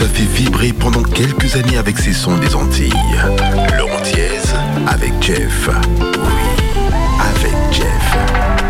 nous 0.00 0.06
fait 0.06 0.24
vibrer 0.24 0.72
pendant 0.72 1.02
quelques 1.02 1.56
années 1.56 1.76
avec 1.76 1.98
ses 1.98 2.12
sons 2.12 2.36
des 2.38 2.54
Antilles. 2.54 2.92
Laurent 3.76 4.00
avec 4.86 5.12
Jeff. 5.20 5.70
Oui, 6.00 6.76
avec 7.20 7.54
Jeff. 7.72 8.16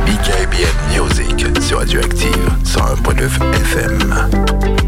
BKBN 0.07 1.03
Music 1.03 1.47
sur 1.61 1.79
Radioactive 1.79 2.51
101.9 2.65 3.55
FM. 3.63 4.88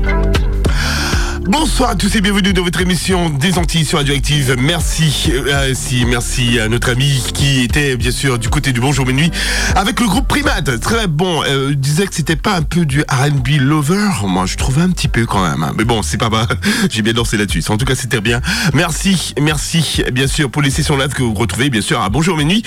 Bonsoir 1.51 1.91
à 1.91 1.95
tous 1.96 2.14
et 2.14 2.21
bienvenue 2.21 2.53
dans 2.53 2.62
votre 2.62 2.80
émission 2.80 3.29
des 3.29 3.59
Antilles 3.59 3.85
sur 3.85 3.98
Radioactive. 3.98 4.55
Merci, 4.57 5.33
euh, 5.35 5.73
si, 5.75 6.05
merci 6.05 6.61
à 6.61 6.69
notre 6.69 6.91
ami 6.91 7.21
qui 7.34 7.62
était 7.62 7.96
bien 7.96 8.12
sûr 8.12 8.39
du 8.39 8.48
côté 8.48 8.73
du 8.73 8.79
Bonjour 8.79 9.05
Minuit 9.05 9.33
avec 9.75 9.98
le 9.98 10.07
groupe 10.07 10.29
Primate. 10.29 10.79
Très 10.79 11.09
bon. 11.09 11.43
Euh, 11.43 11.75
disait 11.75 12.07
que 12.07 12.15
c'était 12.15 12.37
pas 12.37 12.55
un 12.55 12.62
peu 12.62 12.87
du 12.87 13.01
R&B 13.01 13.59
lover. 13.59 14.11
Moi, 14.29 14.47
je 14.47 14.57
trouvais 14.59 14.83
un 14.83 14.91
petit 14.91 15.09
peu 15.09 15.27
quand 15.27 15.43
même. 15.43 15.65
hein. 15.65 15.73
Mais 15.77 15.83
bon, 15.83 16.02
c'est 16.02 16.19
pas 16.19 16.30
mal. 16.30 16.47
J'ai 16.91 17.02
bien 17.02 17.15
dansé 17.15 17.37
là-dessus. 17.37 17.65
En 17.69 17.77
tout 17.77 17.85
cas, 17.85 17.96
c'était 17.96 18.21
bien. 18.21 18.41
Merci, 18.73 19.35
merci 19.41 20.05
bien 20.12 20.29
sûr 20.29 20.52
pour 20.52 20.62
les 20.62 20.71
sessions 20.71 20.96
live 20.96 21.09
que 21.15 21.24
vous 21.24 21.35
retrouvez 21.35 21.69
bien 21.69 21.82
sûr 21.82 22.01
à 22.01 22.10
Bonjour 22.10 22.37
Minuit. 22.37 22.62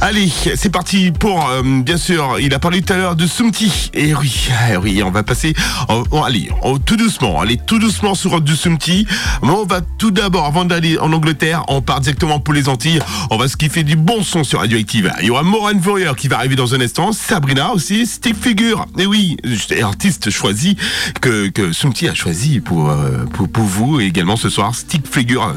Allez, 0.00 0.32
c'est 0.56 0.70
parti 0.70 1.12
pour 1.12 1.48
euh, 1.48 1.62
bien 1.62 1.96
sûr. 1.96 2.38
Il 2.40 2.52
a 2.54 2.58
parlé 2.58 2.82
tout 2.82 2.92
à 2.92 2.96
l'heure 2.96 3.14
de 3.14 3.26
Sumti. 3.28 3.92
Et 3.94 4.16
oui, 4.16 4.48
ah 4.50 4.80
oui, 4.82 5.00
on 5.04 5.12
va 5.12 5.22
passer. 5.22 5.54
allez, 6.24 6.50
tout 6.84 6.96
doucement. 6.96 7.40
Allez, 7.40 7.56
tout 7.64 7.78
doucement 7.78 8.15
sur 8.16 8.40
du 8.40 8.56
Sumti. 8.56 9.06
Mais 9.42 9.50
on 9.50 9.64
va 9.64 9.80
tout 9.80 10.10
d'abord, 10.10 10.46
avant 10.46 10.64
d'aller 10.64 10.98
en 10.98 11.12
Angleterre, 11.12 11.64
on 11.68 11.80
part 11.80 12.00
directement 12.00 12.40
pour 12.40 12.54
les 12.54 12.68
Antilles. 12.68 13.00
On 13.30 13.36
va 13.36 13.48
se 13.48 13.56
kiffer 13.56 13.84
du 13.84 13.96
bon 13.96 14.22
son 14.22 14.42
sur 14.42 14.60
Radioactive. 14.60 15.12
Il 15.20 15.26
y 15.26 15.30
aura 15.30 15.42
Moran 15.42 15.78
Voyer 15.78 16.12
qui 16.16 16.28
va 16.28 16.38
arriver 16.38 16.56
dans 16.56 16.74
un 16.74 16.80
instant. 16.80 17.12
Sabrina 17.12 17.72
aussi, 17.72 18.06
Stick 18.06 18.36
Figure. 18.36 18.86
Et 18.98 19.06
oui, 19.06 19.36
artiste 19.82 20.30
choisi 20.30 20.76
que, 21.20 21.48
que 21.48 21.72
Sumti 21.72 22.08
a 22.08 22.14
choisi 22.14 22.60
pour, 22.60 22.90
euh, 22.90 23.24
pour, 23.26 23.64
vous. 23.64 24.00
Et 24.00 24.06
également 24.06 24.36
ce 24.36 24.48
soir, 24.48 24.74
Stick 24.74 25.06
Figure, 25.06 25.54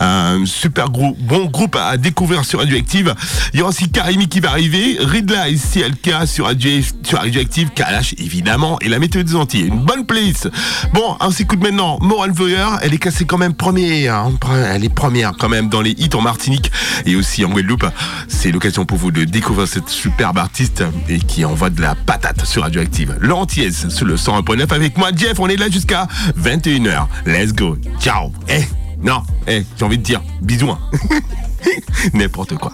un 0.00 0.44
super 0.46 0.90
gros, 0.90 1.16
bon 1.18 1.46
groupe 1.46 1.76
à 1.76 1.96
découvrir 1.96 2.44
sur 2.44 2.58
Radioactive. 2.58 3.14
Il 3.52 3.58
y 3.58 3.62
aura 3.62 3.70
aussi 3.70 3.90
Karimi 3.90 4.28
qui 4.28 4.40
va 4.40 4.50
arriver, 4.50 4.98
Ridla 5.00 5.48
et 5.48 5.56
CLK 5.56 6.26
sur, 6.26 6.46
Radio, 6.46 6.70
sur 7.02 7.18
Radioactive, 7.18 7.70
Kalash 7.74 8.14
évidemment, 8.18 8.78
et 8.80 8.88
la 8.88 8.98
météo 8.98 9.22
des 9.22 9.34
Antilles. 9.34 9.66
Une 9.66 9.80
bonne 9.80 10.06
playlist. 10.06 10.50
Bon, 10.92 11.16
on 11.20 11.30
s'écoute 11.30 11.62
maintenant 11.62 11.98
Moral 12.00 12.30
Voyer, 12.32 12.64
elle 12.82 12.94
est 12.94 12.98
cassée 12.98 13.24
quand 13.24 13.38
même 13.38 13.54
première, 13.54 14.14
hein. 14.14 14.32
elle 14.72 14.84
est 14.84 14.94
première 14.94 15.32
quand 15.38 15.48
même 15.48 15.68
dans 15.68 15.80
les 15.80 15.90
hits 15.90 16.10
en 16.14 16.20
Martinique 16.20 16.70
et 17.06 17.16
aussi 17.16 17.44
en 17.44 17.50
Guadeloupe. 17.50 17.86
C'est 18.28 18.50
l'occasion 18.52 18.84
pour 18.84 18.98
vous 18.98 19.10
de 19.10 19.24
découvrir 19.24 19.68
cette 19.68 19.88
superbe 19.88 20.38
artiste 20.38 20.84
et 21.08 21.18
qui 21.18 21.44
envoie 21.44 21.70
de 21.70 21.80
la 21.80 21.94
patate 21.94 22.44
sur 22.44 22.62
Radioactive. 22.62 23.16
L'antillaise 23.20 23.88
sur 23.88 24.06
le 24.06 24.16
101.9 24.16 24.72
avec 24.72 24.96
moi 24.96 25.10
Jeff, 25.14 25.38
on 25.38 25.48
est 25.48 25.56
là 25.56 25.68
jusqu'à 25.70 26.08
21h. 26.38 27.06
Let's 27.26 27.52
go. 27.52 27.76
Ciao. 28.00 28.32
Eh, 28.48 28.64
non, 29.02 29.22
eh, 29.46 29.64
j'ai 29.78 29.84
envie 29.84 29.98
de 29.98 30.02
dire 30.02 30.22
bisous. 30.42 30.70
hein. 30.70 30.78
N'importe 32.14 32.54
quoi. 32.56 32.72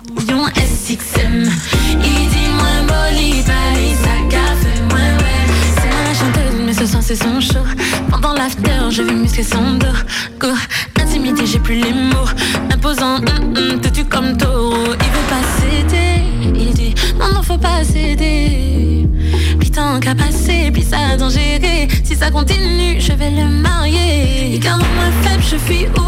Soir 6.86 7.02
c'est 7.02 7.16
son 7.16 7.40
show. 7.40 7.64
Pendant 8.10 8.32
l'after 8.32 8.90
je 8.90 9.02
vais 9.02 9.12
muscler 9.12 9.42
son 9.42 9.74
dos. 9.78 9.98
Go, 10.38 10.48
intimidé 11.00 11.46
j'ai 11.46 11.58
plus 11.58 11.80
les 11.80 11.92
mots. 11.92 12.28
Imposant, 12.72 13.16
hum, 13.16 13.54
hum, 13.56 13.80
têtu 13.80 14.04
comme 14.04 14.36
taureau. 14.36 14.74
Il 14.76 15.10
veut 15.14 15.28
pas 15.28 15.44
céder 15.58 16.22
Il 16.54 16.74
dit. 16.74 16.94
Non 17.18 17.32
non 17.34 17.42
faut 17.42 17.58
pas 17.58 17.82
céder. 17.84 19.08
Puis 19.58 19.70
tant 19.70 19.98
qu'à 20.00 20.14
passer, 20.14 20.70
puis 20.72 20.82
ça 20.82 20.98
a 21.14 21.28
gérer 21.28 21.88
Si 22.04 22.14
ça 22.14 22.30
continue 22.30 23.00
je 23.00 23.12
vais 23.12 23.30
le 23.30 23.46
marier. 23.46 24.54
Et 24.54 24.60
quand 24.60 24.76
moins 24.76 25.12
faible 25.22 25.42
je 25.50 25.56
fuis 25.56 25.86
où? 25.96 26.02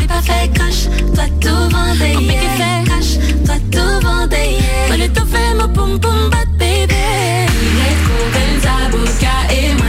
J'ai 0.00 0.06
pas 0.06 0.22
fait 0.22 0.48
cash, 0.52 0.88
toi 1.14 1.24
tout 1.40 1.74
vendé 1.74 2.14
Mon 2.14 2.20
piqué 2.20 2.48
fait 2.56 2.88
cash, 2.88 3.18
toi 3.44 3.56
tout 3.72 4.06
vendé 4.06 4.58
Toi 4.86 4.96
le 4.96 5.08
tout 5.08 5.26
fait 5.26 5.54
mon 5.58 5.68
poum 5.68 5.98
poum 5.98 6.30
bat 6.30 6.44
baby. 6.58 6.94
Il 7.62 7.78
est 7.80 8.30
Et 9.52 9.79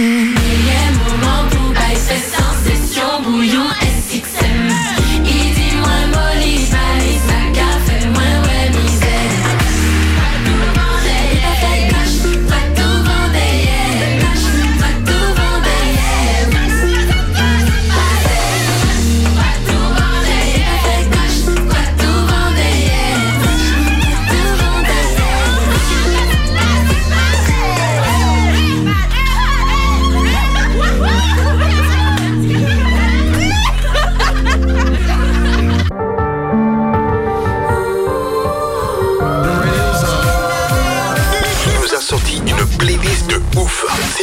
yeah. 0.00 0.39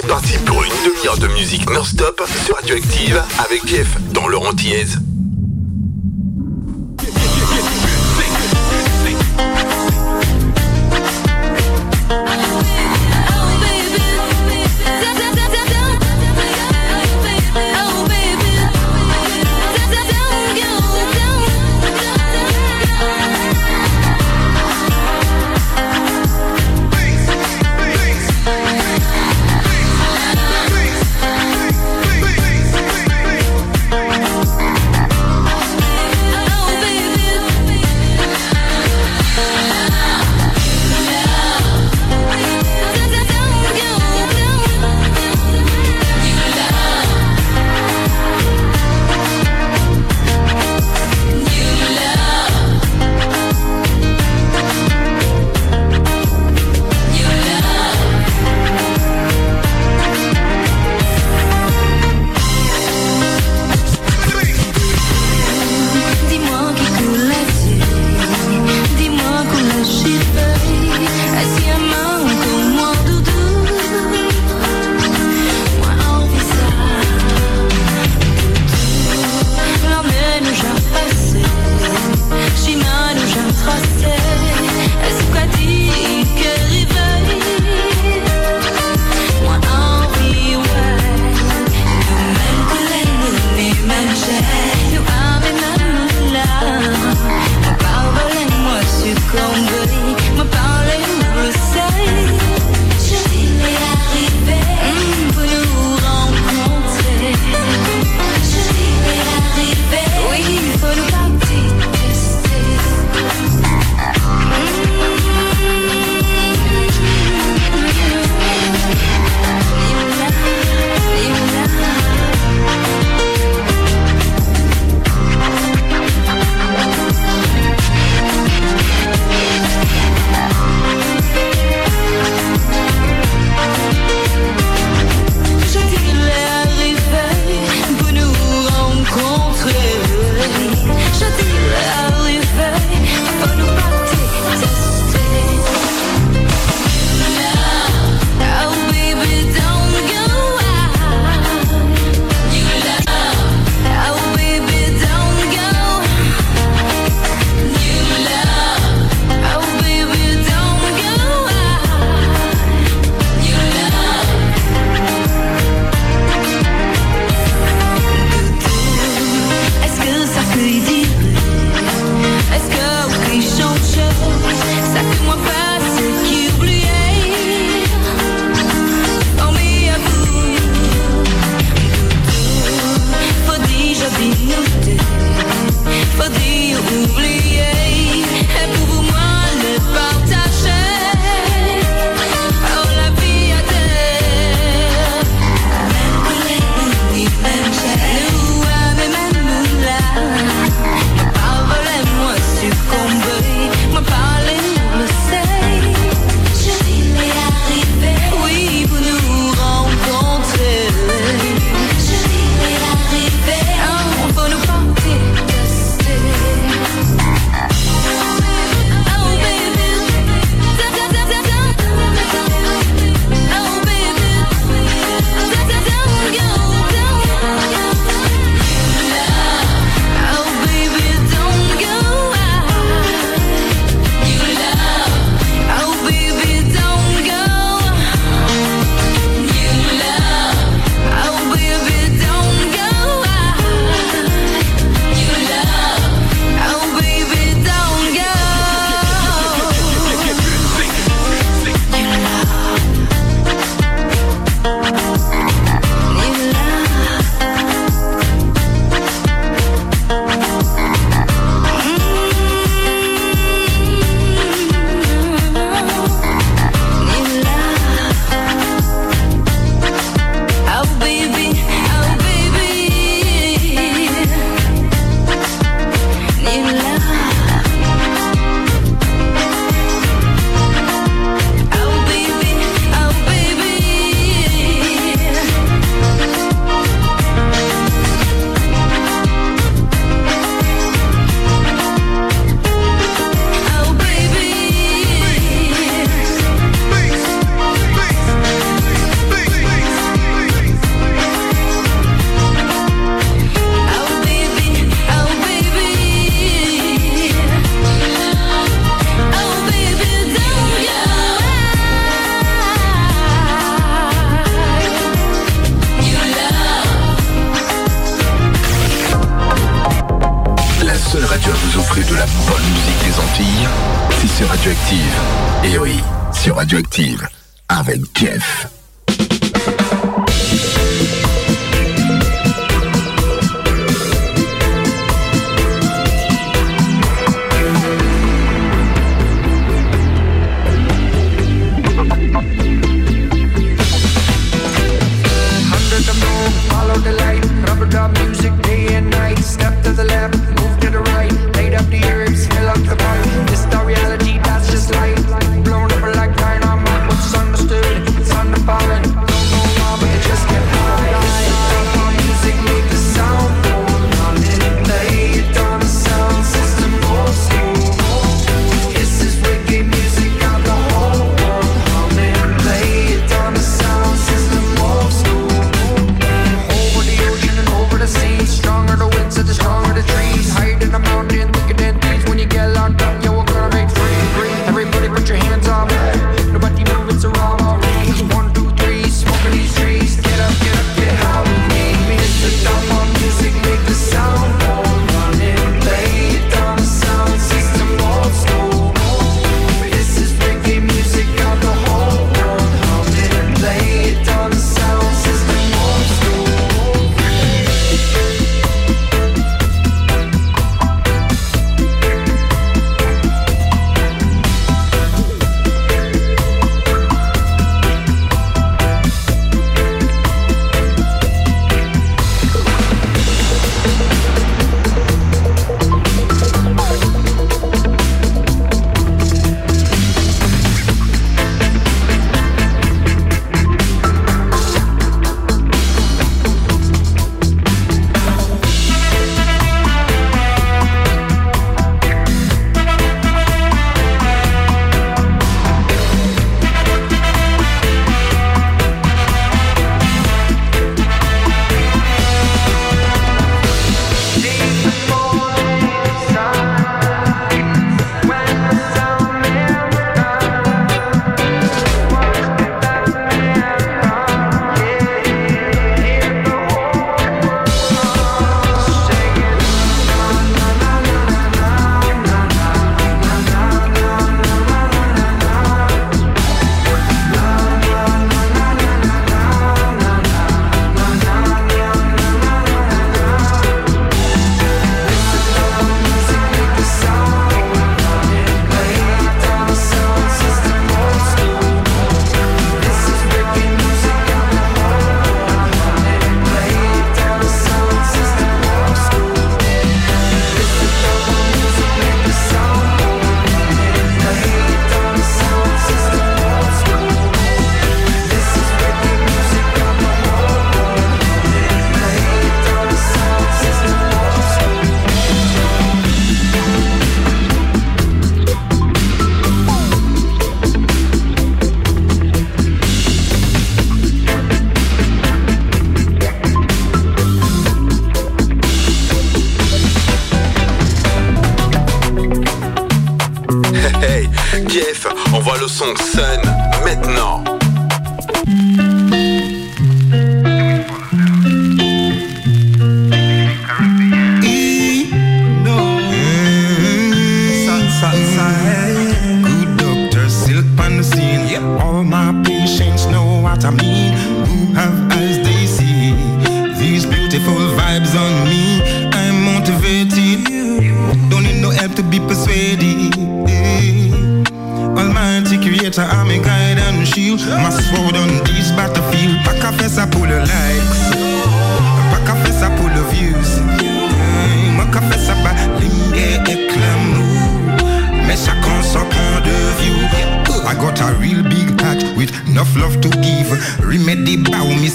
Parti 0.07 0.37
pour 0.45 0.63
une 0.63 0.71
demi-heure 0.85 1.17
de 1.17 1.27
musique 1.27 1.69
non-stop 1.69 2.21
sur 2.45 2.55
Radioactive 2.55 3.21
avec 3.43 3.67
Jeff 3.67 3.97
dans 4.13 4.27
leur 4.27 4.43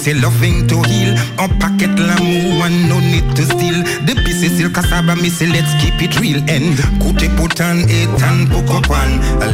c'est 0.03 0.15
loving 0.15 0.67
to 0.67 0.83
heal. 0.83 1.15
On 1.39 1.49
packet 1.61 1.95
l'amour 1.97 2.65
and 2.67 2.89
no 2.89 2.99
need 3.01 3.27
to 3.37 3.45
steal. 3.45 3.79
The 4.07 4.15
pieces 4.25 4.55
still 4.55 4.71
cassava, 4.71 5.15
me 5.15 5.29
say 5.29 5.47
let's 5.47 5.73
keep 5.81 6.03
it 6.03 6.19
real. 6.19 6.39
And 6.49 6.75
kute 6.99 7.29
putan 7.37 7.87
etan 7.87 8.49
pukopan. 8.51 9.11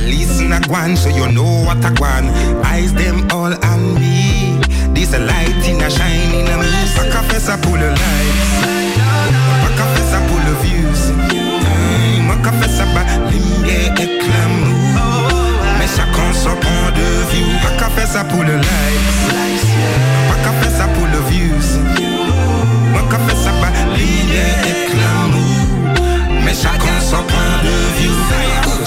Listen 0.09 0.52
a 0.52 0.61
guan 0.61 0.97
so 0.97 1.11
you 1.11 1.28
know 1.33 1.64
what 1.67 1.85
I 1.85 1.93
want. 2.00 2.26
Eyes 2.64 2.95
them 2.95 3.28
all 3.31 3.52
on 3.52 3.95
me. 4.00 4.59
This 4.95 5.12
a 5.12 5.19
light 5.19 5.69
in 5.69 5.83
a 5.83 5.90
shining 5.90 6.49
a 6.49 6.57
me. 6.57 6.69
Pack 6.97 7.14
a 7.14 7.21
face 7.28 7.49
a 7.49 7.57
pull 7.59 7.76
a 7.76 7.90
light. 8.00 8.37
Pack 9.62 9.81
a 9.81 9.85
face 9.93 10.14
a 10.17 10.21
pull 10.28 10.49
a 10.49 10.55
views. 10.64 11.02
Pack 12.28 12.47
a 12.49 12.52
face 12.61 12.81
a 12.81 12.87
ba 12.95 13.02
limye 13.28 13.93
éclamu. 14.00 14.73
Mais 15.78 15.90
chacun 15.95 16.33
son 16.33 16.57
point 16.57 16.90
de 16.97 17.07
vue. 17.31 17.52
Pack 17.62 17.83
a 17.83 17.88
face 17.90 18.17
a 18.17 18.25
pull 18.25 18.49
a 18.49 18.57
light. 18.57 19.48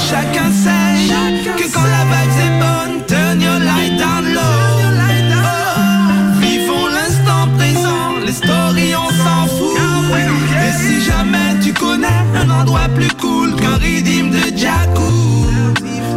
Chacun 0.09 0.51
sait 0.51 1.07
que 1.57 1.73
quand 1.73 1.83
la 1.83 2.03
vibe 2.11 2.39
est 2.45 2.59
bonne 2.59 3.05
Turn 3.07 3.41
your 3.41 3.59
light 3.59 3.97
down 3.97 4.33
low. 4.33 4.41
Vivons 6.39 6.87
l'instant 6.87 7.47
présent 7.57 8.17
Les 8.25 8.33
stories 8.33 8.95
on 8.95 9.09
s'en 9.09 9.47
fout. 9.55 9.77
Et 10.13 10.71
si 10.77 11.01
jamais 11.01 11.59
tu 11.61 11.73
connais 11.73 12.07
un 12.35 12.49
endroit 12.49 12.89
plus 12.95 13.11
cool 13.19 13.55
Qu'un 13.55 13.77
rythme 13.77 14.29
de 14.31 14.57
Jackou 14.57 15.47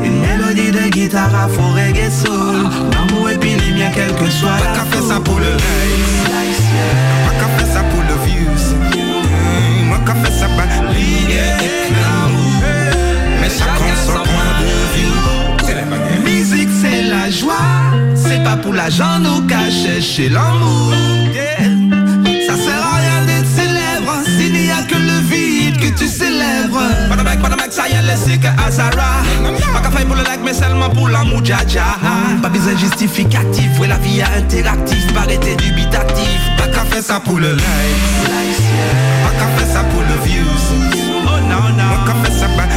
Une 0.03 0.21
mélodie 0.21 0.71
de 0.71 0.89
guitare 0.91 1.35
à 1.35 1.49
fond 1.49 1.73
reggae 1.73 2.11
soul. 2.11 2.69
L'amour 2.93 3.31
et 3.31 3.39
bien 3.39 3.91
quel 3.95 4.15
que 4.15 4.31
soit 4.31 4.49
Pas 4.51 4.75
qu'à 4.75 4.85
faire 4.85 5.03
ça 5.03 5.21
pour 5.21 5.39
le 5.39 5.57
pas 18.55 18.63
pour 18.63 18.75
l'argent 18.75 19.19
nous 19.21 19.43
cacher 19.47 20.01
chez 20.01 20.29
l'amour. 20.29 20.93
Ça 22.47 22.57
sert 22.57 22.83
à 22.83 22.97
rien 22.97 23.25
d'être 23.27 23.49
célèbre 23.49 24.15
S'il 24.25 24.53
n'y 24.53 24.71
a 24.71 24.83
que 24.83 24.95
le 24.95 25.19
vide 25.29 25.77
que 25.79 25.99
tu 25.99 26.07
célèbres. 26.07 26.83
Pas 27.09 27.17
de 27.17 27.23
mec, 27.23 27.41
pas 27.41 27.49
de 27.49 27.57
mec, 27.57 27.73
ça 27.73 27.89
y 27.89 27.93
est, 27.93 28.03
laissez 28.03 28.39
que 28.39 28.49
Azara 28.67 29.23
Pas 29.73 29.81
qu'à 29.81 29.91
faire 29.91 30.07
pour 30.07 30.17
le 30.17 30.23
like 30.23 30.41
mais 30.45 30.55
seulement 30.55 30.91
pour 30.91 31.09
l'amour, 31.09 31.43
dja 31.45 31.59
Pas 32.43 32.49
besoin 32.49 32.77
justificatif, 32.77 33.79
ouais 33.81 33.89
la 33.89 33.99
vie 33.99 34.21
est 34.21 34.39
interactive. 34.39 35.13
Pas 35.13 35.33
être 35.33 35.57
dubitatif. 35.57 36.41
Pas 36.57 36.69
qu'à 36.69 36.85
faire 36.85 37.03
ça 37.03 37.21
pour 37.21 37.39
le 37.39 37.53
like 37.53 38.03
Pas 39.25 39.33
qu'à 39.39 39.47
faire 39.57 39.75
ça 39.75 39.85
pour 39.85 40.03
le 40.03 40.17
views. 40.25 40.45
Oh 41.27 41.41
non, 41.49 41.71
non. 41.77 42.05
Pas 42.05 42.13
qu'à 42.13 42.15
faire 42.25 42.41
ça 42.41 42.49
pour 42.49 42.74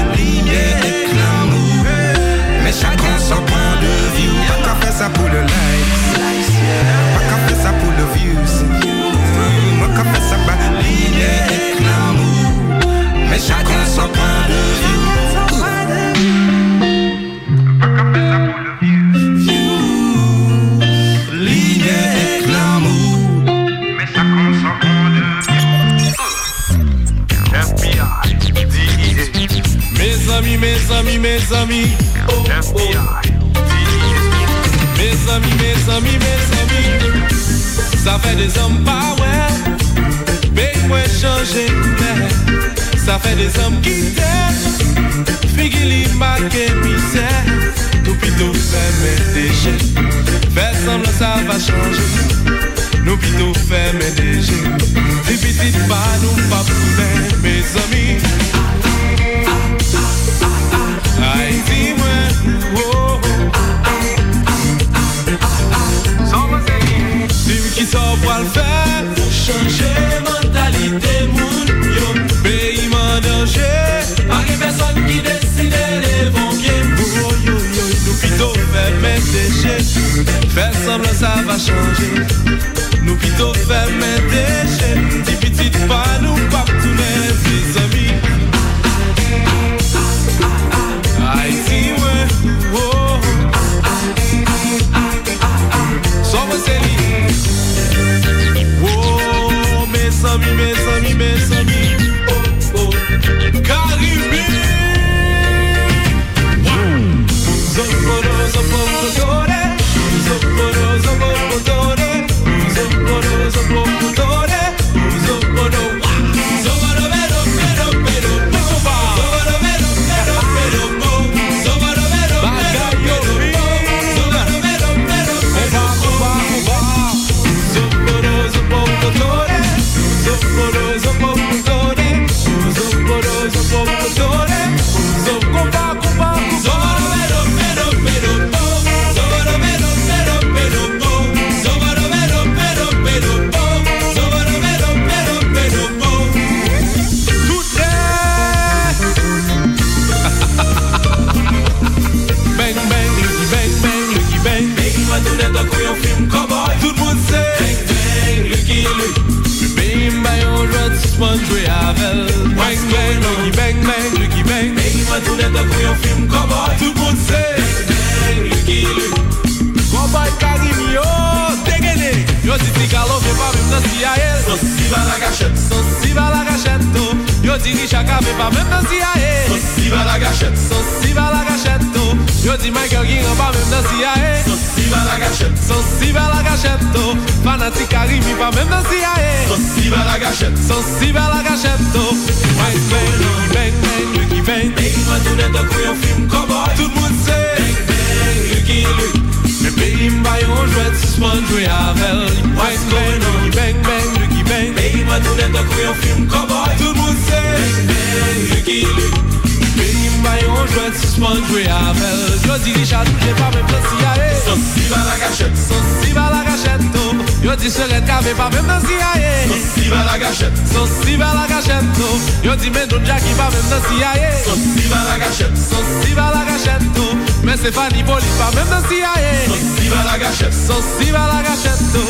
Yo 222.44 222.56
di 222.56 222.70
men 222.70 222.88
don 222.88 223.04
Jacky 223.04 223.34
pa 223.38 223.50
men 223.50 223.66
nan 223.70 223.82
CIA 223.88 224.32
Sos 224.46 224.62
si 224.76 224.88
ba 224.90 225.02
la 225.10 225.18
gachet 225.18 225.54
Sos 225.58 225.88
si 226.04 226.14
ba 226.14 226.32
la 226.34 226.44
gachet 226.46 226.82
tou 226.94 227.18
Men 227.44 227.58
se 227.58 227.72
fani 227.72 228.04
boli 228.04 228.32
pa 228.38 228.52
men 228.56 228.68
nan 228.70 228.84
CIA 228.90 229.48
Sos 229.48 229.66
si 229.78 229.90
ba 229.90 230.04
la 230.06 230.18
gachet 230.18 230.54
Sos 230.54 230.86
si 231.00 231.12
ba 231.12 231.26
la 231.32 231.42
gachet 231.42 231.80
tou 231.94 232.08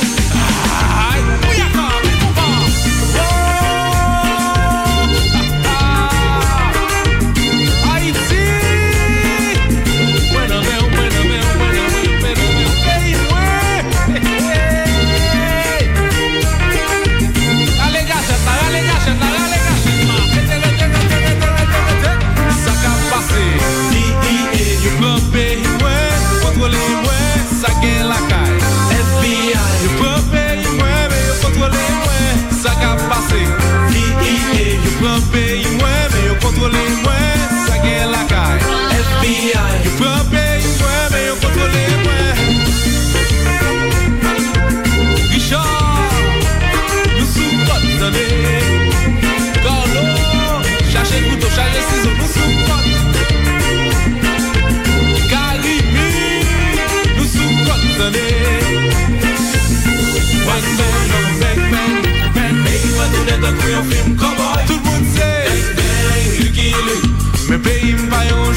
Ay, 1.07 1.19
ah, 1.21 1.47
ouya 1.47 1.76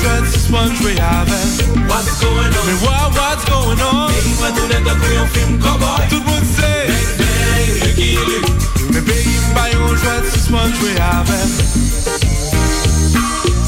hundreds 0.01 0.37
is 0.37 0.51
what 0.51 0.71
we 0.85 0.97
having 0.97 1.89
What's 1.89 2.21
going 2.21 2.53
on? 2.53 2.67
Me 2.67 2.75
why 2.85 3.11
what's 3.13 3.45
going 3.45 3.81
on? 3.81 4.11
Pegi 4.11 4.35
mwen 4.39 4.55
tou 4.55 4.67
leta 4.69 4.95
kou 5.01 5.13
yon 5.15 5.29
film 5.35 5.59
cowboy. 5.61 6.07
Tout 6.09 6.25
moun 6.25 6.45
se 6.45 6.71
Bang 6.89 7.37
bang, 7.49 7.73
lucky 7.85 8.11
luke 8.29 8.51
Me 8.95 9.01
pegi 9.01 9.35
mbay 9.51 9.73
hundreds 9.75 10.37
is 10.37 10.51
what 10.51 10.73
we 10.83 10.95
having 10.99 11.53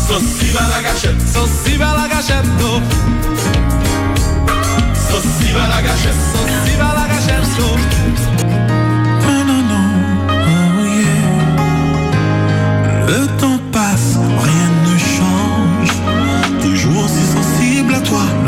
Sosi 0.06 0.52
ba 0.54 0.64
la 0.72 0.82
gachet 0.86 1.18
Sosi 1.34 1.78
ba 1.78 1.92
la 1.98 2.06
gachet 2.08 2.46
no 2.60 2.80
Sosi 5.08 5.52
ba 5.56 5.68
la 5.68 5.82
gachet 5.88 6.16
Sosi 6.32 6.78
ba 6.78 6.94
la 6.96 7.06
gachet 7.12 7.44
no 7.58 8.41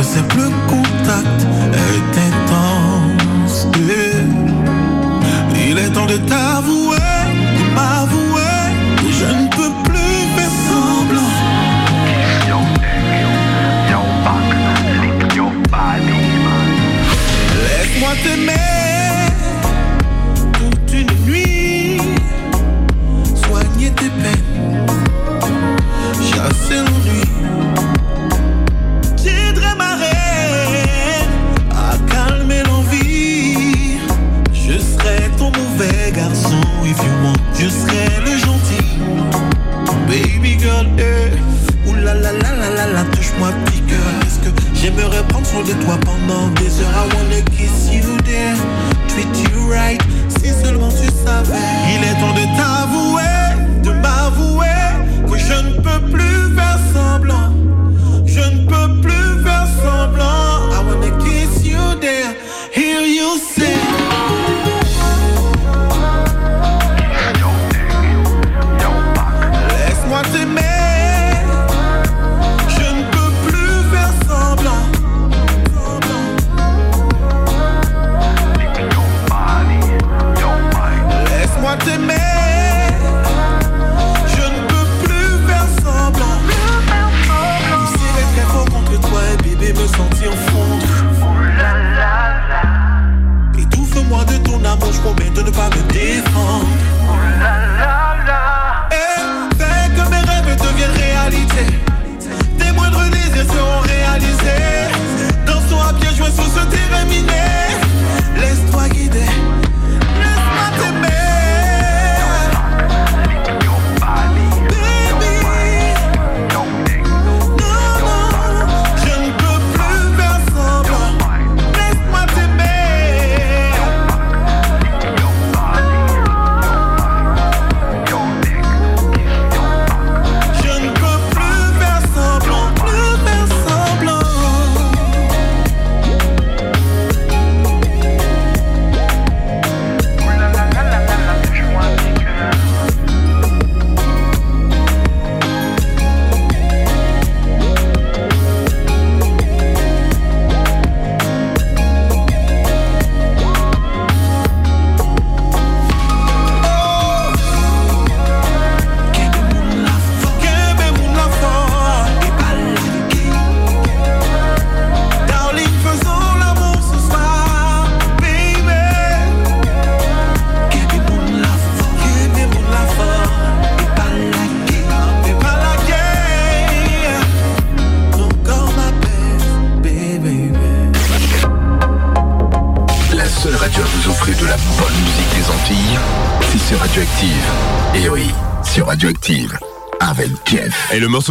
sais 0.05 0.23
plus 0.29 0.44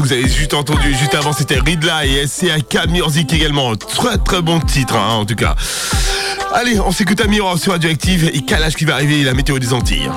que 0.01 0.08
vous 0.08 0.13
avez 0.13 0.27
juste 0.27 0.53
entendu 0.53 0.95
juste 0.95 1.13
avant, 1.13 1.34
c'était 1.34 1.60
Ridla 1.60 2.06
et 2.06 2.25
SCAK 2.25 2.89
Music 2.89 3.32
également. 3.34 3.75
Très 3.75 4.17
très 4.17 4.41
bon 4.41 4.60
titre 4.60 4.95
hein, 4.95 5.15
en 5.15 5.25
tout 5.25 5.36
cas. 5.36 5.56
Allez, 6.53 6.79
on 6.79 6.91
s'écoute 6.91 7.21
à 7.21 7.27
Miroir 7.27 7.58
sur 7.58 7.73
Radioactive 7.73 8.32
et 8.34 8.41
Kalash 8.41 8.75
qui 8.75 8.86
va 8.86 8.95
arriver 8.95 9.21
et 9.21 9.23
la 9.23 9.34
météo 9.34 9.60
des 9.60 9.73
Antilles. 9.73 10.10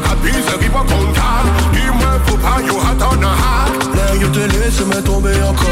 quatre 0.00 0.16
piseurs 0.16 0.58
qui 0.58 0.68
vont. 0.68 0.84
Dis-moi, 1.72 2.18
faut 2.26 2.36
pas, 2.36 2.60
te 4.32 4.38
laisse 4.38 4.80
me 4.86 5.02
tomber 5.02 5.42
encore. 5.42 5.69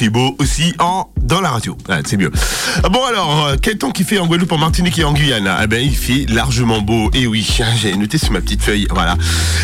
Fait 0.00 0.08
beau 0.08 0.34
aussi 0.38 0.72
en 0.78 1.10
dans 1.20 1.42
la 1.42 1.50
radio. 1.50 1.69
Ah, 1.88 1.98
c'est 2.04 2.16
mieux. 2.16 2.30
Bon 2.90 3.04
alors, 3.04 3.46
euh, 3.46 3.56
quel 3.60 3.78
temps 3.78 3.90
qu'il 3.90 4.04
fait 4.04 4.18
en 4.18 4.26
Guadeloupe, 4.26 4.52
en 4.52 4.58
Martinique 4.58 4.98
et 4.98 5.04
en 5.04 5.12
Guyane? 5.12 5.50
Eh 5.62 5.66
ben, 5.66 5.82
il 5.82 5.96
fait 5.96 6.26
largement 6.28 6.80
beau. 6.80 7.10
Et 7.14 7.26
oui, 7.26 7.46
j'ai 7.80 7.96
noté 7.96 8.18
sur 8.18 8.32
ma 8.32 8.40
petite 8.40 8.62
feuille. 8.62 8.86
Voilà. 8.90 9.16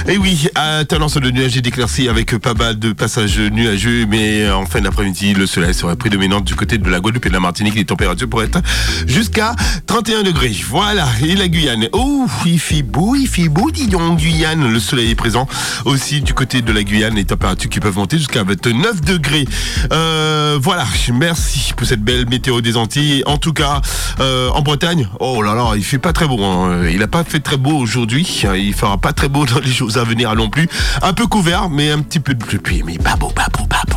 Et 0.08 0.18
oui, 0.18 0.48
à 0.54 0.84
tendance 0.84 1.16
de 1.16 1.30
nuages 1.30 1.56
et 1.56 2.08
avec 2.08 2.36
pas 2.38 2.54
mal 2.54 2.78
de 2.78 2.92
passages 2.92 3.38
nuageux, 3.38 4.06
mais 4.08 4.48
en 4.50 4.66
fin 4.66 4.80
d'après-midi, 4.80 5.34
le 5.34 5.46
soleil 5.46 5.74
serait 5.74 5.96
prédominant 5.96 6.40
du 6.40 6.54
côté 6.54 6.78
de 6.78 6.88
la 6.88 7.00
Guadeloupe 7.00 7.26
et 7.26 7.28
de 7.28 7.34
la 7.34 7.40
Martinique. 7.40 7.74
Les 7.74 7.84
températures 7.84 8.28
pourraient 8.28 8.46
être 8.46 8.60
jusqu'à 9.06 9.54
31 9.86 10.22
degrés. 10.22 10.56
Voilà. 10.68 11.06
Et 11.22 11.34
la 11.34 11.48
Guyane? 11.48 11.88
Oh, 11.92 12.26
il 12.44 12.58
fait 12.58 12.82
beau, 12.82 13.14
il 13.14 13.28
fait 13.28 13.48
beau, 13.48 13.70
dis 13.70 13.88
donc, 13.88 14.18
Guyane. 14.18 14.70
Le 14.70 14.80
soleil 14.80 15.10
est 15.10 15.14
présent 15.14 15.46
aussi 15.84 16.20
du 16.20 16.34
côté 16.34 16.62
de 16.62 16.72
la 16.72 16.82
Guyane. 16.82 17.14
Les 17.14 17.24
températures 17.24 17.70
qui 17.70 17.80
peuvent 17.80 17.96
monter 17.96 18.18
jusqu'à 18.18 18.42
29 18.42 19.00
degrés. 19.02 19.46
Euh, 19.92 20.58
voilà. 20.60 20.84
Merci 21.12 21.72
pour 21.76 21.86
cette 21.86 22.02
belle 22.06 22.26
météo 22.28 22.60
des 22.62 22.76
Antilles. 22.76 23.22
En 23.26 23.36
tout 23.36 23.52
cas, 23.52 23.82
euh, 24.20 24.48
en 24.50 24.62
Bretagne, 24.62 25.08
oh 25.20 25.42
là 25.42 25.54
là, 25.54 25.72
il 25.76 25.84
fait 25.84 25.98
pas 25.98 26.12
très 26.12 26.26
beau. 26.26 26.42
hein. 26.42 26.86
Il 26.90 27.02
a 27.02 27.08
pas 27.08 27.24
fait 27.24 27.40
très 27.40 27.56
beau 27.58 27.76
aujourd'hui. 27.76 28.44
Il 28.54 28.72
fera 28.74 28.96
pas 28.96 29.12
très 29.12 29.28
beau 29.28 29.44
dans 29.44 29.58
les 29.58 29.70
jours 29.70 29.90
à 29.98 30.04
venir 30.04 30.34
non 30.34 30.48
plus. 30.48 30.68
Un 31.02 31.12
peu 31.12 31.26
couvert, 31.26 31.68
mais 31.68 31.90
un 31.90 32.00
petit 32.00 32.20
peu 32.20 32.34
de 32.34 32.44
pluie. 32.58 32.82
Mais 32.86 32.96
pas 32.96 33.16
beau, 33.16 33.28
pas 33.28 33.48
beau, 33.52 33.66
pas 33.66 33.82
beau. 33.90 33.95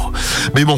Mais 0.56 0.66
bon, 0.66 0.78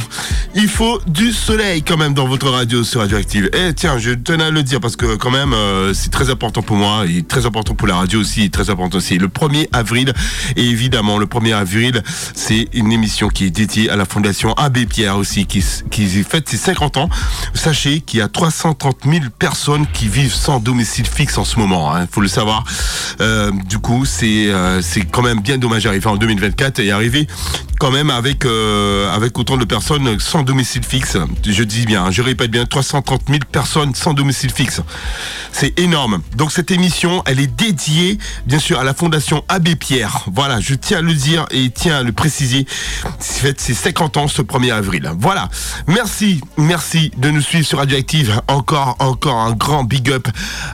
il 0.56 0.68
faut 0.68 1.00
du 1.08 1.32
soleil 1.32 1.84
quand 1.84 1.98
même 1.98 2.14
dans 2.14 2.28
votre 2.28 2.50
radio 2.50 2.84
sur 2.84 3.02
Radioactive. 3.02 3.50
Et 3.54 3.74
tiens, 3.74 3.98
je 3.98 4.12
tenais 4.12 4.46
à 4.46 4.52
le 4.52 4.64
dire 4.64 4.80
parce 4.80 4.96
que 4.96 5.16
quand 5.16 5.32
même, 5.32 5.54
euh, 5.54 5.94
c'est 5.94 6.12
très 6.12 6.30
important 6.30 6.62
pour 6.62 6.78
moi 6.78 7.06
et 7.08 7.24
très 7.24 7.46
important 7.46 7.76
pour 7.76 7.88
la 7.88 7.96
radio 7.96 8.20
aussi, 8.20 8.50
très 8.50 8.70
important 8.70 8.98
aussi. 8.98 9.18
Le 9.18 9.28
1er 9.28 9.68
avril, 9.72 10.14
et 10.56 10.66
évidemment, 10.66 11.18
le 11.18 11.26
1er 11.26 11.54
avril, 11.54 12.02
c'est 12.36 12.68
une 12.74 12.92
émission 12.92 13.30
qui 13.30 13.46
est 13.46 13.50
dédiée 13.50 13.90
à 13.90 13.96
la 13.96 14.06
Fondation 14.06 14.54
Abbé 14.54 14.86
Pierre 14.86 15.18
aussi, 15.18 15.46
qui, 15.46 15.64
qui 15.90 16.08
fête 16.24 16.50
ses 16.50 16.58
50 16.58 16.98
ans. 16.98 17.10
Sachez 17.54 18.02
qu'il 18.02 18.20
y 18.20 18.22
a 18.22 18.28
330 18.28 18.98
000 19.06 19.26
personnes 19.38 19.86
qui 19.94 20.08
vivent 20.08 20.34
sans 20.34 20.60
domicile 20.60 21.06
fixe 21.08 21.38
en 21.38 21.46
ce 21.46 21.60
moment. 21.60 21.98
Il 21.98 22.08
faut 22.10 22.22
le 22.22 22.28
savoir. 22.28 22.64
Euh, 23.20 23.52
du 23.68 23.80
coup, 23.80 24.06
c'est 24.06 24.50
euh, 24.50 24.82
c'est 24.82 25.02
quand 25.02 25.22
même 25.22 25.42
bien 25.42 25.58
dommage 25.58 25.84
d'arriver 25.84 26.08
en 26.08 26.18
2024 26.18 26.80
et 26.80 26.92
arriver 26.92 27.28
quand 27.80 27.92
même 27.92 28.10
avec 28.10 28.46
euh, 28.46 29.12
avec 29.22 29.38
autant 29.38 29.58
de 29.58 29.66
personnes 29.66 30.20
sans 30.20 30.42
domicile 30.42 30.84
fixe. 30.84 31.18
Je 31.46 31.64
dis 31.64 31.86
bien, 31.86 32.10
je 32.10 32.22
répète 32.22 32.50
bien, 32.50 32.66
330 32.66 33.22
000 33.28 33.40
personnes 33.52 33.94
sans 33.94 34.14
domicile 34.14 34.52
fixe. 34.52 34.82
C'est 35.52 35.80
énorme. 35.80 36.22
Donc 36.36 36.52
cette 36.52 36.72
émission, 36.72 37.22
elle 37.28 37.40
est 37.40 37.48
dédiée, 37.56 38.18
bien 38.48 38.58
sûr, 38.58 38.80
à 38.80 38.84
la 38.84 38.94
Fondation 38.94 39.44
Abbé 39.48 39.76
Pierre. 39.76 40.26
Voilà, 40.34 40.60
je 40.60 40.74
tiens 40.74 41.00
à 41.00 41.02
le 41.02 41.14
dire 41.14 41.46
et 41.52 41.70
tiens 41.70 41.98
à 41.98 42.04
le 42.04 42.12
préciser. 42.12 42.66
C'est 43.20 43.60
ses 43.60 43.74
50 43.74 44.18
ans 44.18 44.28
ce 44.28 44.42
1er 44.42 44.74
avril. 44.74 45.12
Voilà. 45.20 45.50
Merci, 45.88 46.42
merci 46.58 47.12
de 47.18 47.30
nous 47.30 47.42
suivre 47.42 47.66
sur 47.66 47.78
Radioactive. 47.78 48.42
Encore, 48.48 48.96
encore 49.00 49.38
un 49.38 49.54
grand 49.54 49.84
big 49.84 50.10
up 50.10 50.28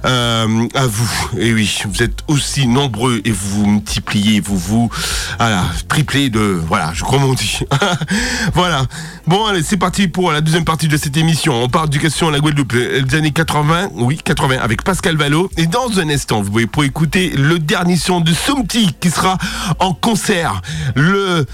euh, 0.06 0.68
à 0.74 0.88
vous. 0.88 1.30
Et 1.38 1.54
oui, 1.54 1.82
vous 1.86 2.02
êtes 2.02 2.20
aussi 2.28 2.68
nombreux 2.68 3.22
et 3.26 3.32
vous 3.32 3.66
multipliez, 3.66 4.40
vous 4.40 4.58
vous, 4.58 4.90
voilà, 5.38 5.66
triplez 5.90 6.30
de, 6.30 6.62
voilà, 6.68 6.92
je 6.94 7.04
crois 7.04 7.20
dit. 7.36 7.60
voilà. 8.54 8.86
Bon, 9.26 9.46
allez, 9.46 9.64
c'est 9.64 9.78
parti 9.78 10.08
pour 10.08 10.32
la 10.32 10.42
deuxième 10.42 10.66
partie 10.66 10.88
de 10.88 10.98
cette 10.98 11.18
émission. 11.18 11.62
On 11.62 11.70
parle 11.70 11.90
d'éducation 11.90 12.30
à 12.30 12.32
la 12.32 12.40
Guadeloupe, 12.40 12.74
euh, 12.76 13.02
des 13.02 13.16
années 13.16 13.32
80, 13.32 13.90
oui, 13.96 14.18
80, 14.24 14.58
avec 14.62 14.84
Pascal 14.84 15.18
Valo. 15.18 15.50
Et 15.58 15.68
dans 15.68 16.00
un 16.00 16.10
instant, 16.10 16.42
vous 16.42 16.52
pouvez 16.52 16.68
pour 16.68 16.84
écouter 16.84 17.30
le 17.36 17.60
dernier 17.60 17.98
son 17.98 18.22
de 18.22 18.34
Soumti 18.34 18.96
qui 19.00 19.10
sera 19.10 19.38
en 19.80 19.94
concert 19.94 20.62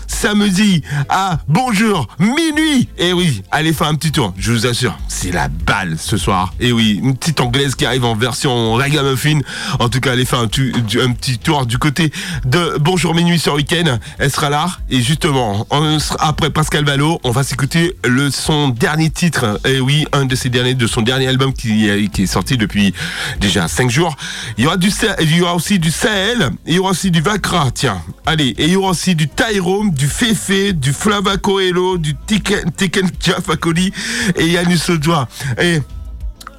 samedi 0.08 0.82
à 1.10 1.40
Bonjour, 1.48 2.08
minuit. 2.20 2.88
Et 2.98 3.14
oui, 3.14 3.42
allez 3.52 3.74
faire 3.74 3.88
un 3.88 3.96
petit 3.96 4.12
tour, 4.12 4.34
je 4.38 4.52
vous 4.52 4.66
assure, 4.66 4.98
c'est 5.08 5.32
la 5.32 5.48
balle 5.48 5.98
ce 6.00 6.18
soir. 6.18 6.54
Et 6.60 6.72
oui, 6.72 7.00
une 7.04 7.16
petite 7.16 7.40
anglaise 7.40 7.76
qui 7.76 7.86
arrive 7.86 8.06
en 8.06 8.16
version 8.16 8.74
ragamuffin. 8.74 9.40
En 9.80 9.90
tout 9.90 10.00
cas, 10.00 10.12
allez 10.14 10.26
faire 10.26 10.40
un, 10.40 10.48
tu- 10.48 10.74
un 11.02 11.12
petit 11.14 11.38
tour 11.38 11.66
du 11.66 11.78
côté 11.78 12.12
de 12.46 12.78
Bonjour 12.80 13.14
Minuit 13.16 13.40
sur 13.40 13.54
Week-end. 13.56 13.98
Elle 14.20 14.32
sera 14.32 14.50
là. 14.50 14.68
Et 14.90 15.02
justement, 15.02 15.66
on 15.70 16.00
sera- 16.00 16.28
après 16.28 16.50
Pascal 16.50 16.86
Valo, 16.86 17.20
on 17.24 17.32
va 17.32 17.44
s'écouter 17.44 17.96
le 18.06 18.30
son 18.32 18.70
dernier 18.70 19.10
titre. 19.10 19.60
Et 19.66 19.80
oui, 19.80 20.06
un 20.14 20.26
de 20.26 20.36
ses 20.36 20.50
derniers, 20.50 20.76
de 20.76 20.88
son 20.88 21.02
dernier 21.02 21.28
album 21.28 21.54
qui, 21.54 21.88
est- 21.90 22.12
qui 22.12 22.24
est 22.24 22.28
sorti 22.28 22.58
depuis 22.58 22.94
déjà 23.40 23.68
5 23.68 23.90
jours. 23.90 24.16
Il 24.58 24.64
y 24.64 24.68
aura 24.68 24.78
du, 24.78 24.92
il 25.22 25.36
y 25.38 25.42
aura 25.42 25.56
aussi 25.56 25.80
du 25.80 25.92
Sahel. 25.92 26.50
Il 26.66 26.76
y 26.76 26.80
aura 26.80 26.92
aussi 26.92 27.12
du 27.12 27.22
Vakra. 27.22 27.70
Tiens, 27.74 28.02
allez. 28.26 28.50
Et 28.58 28.66
il 28.66 28.72
y 28.72 28.76
aura 28.76 28.92
aussi 28.92 29.16
du 29.16 29.28
Tyrone, 29.64 29.92
du 29.92 30.08
Fefe, 30.08 30.74
du 30.74 30.92
Flava 30.92 31.38
Coelho, 31.38 31.98
du 31.98 32.16
Tiken, 32.28 32.70
Tiken 32.76 33.10
Jafakoli 33.18 33.94
et 34.36 34.48
Yannis 34.48 34.90
Odjoa. 34.90 35.30
Et 35.58 35.82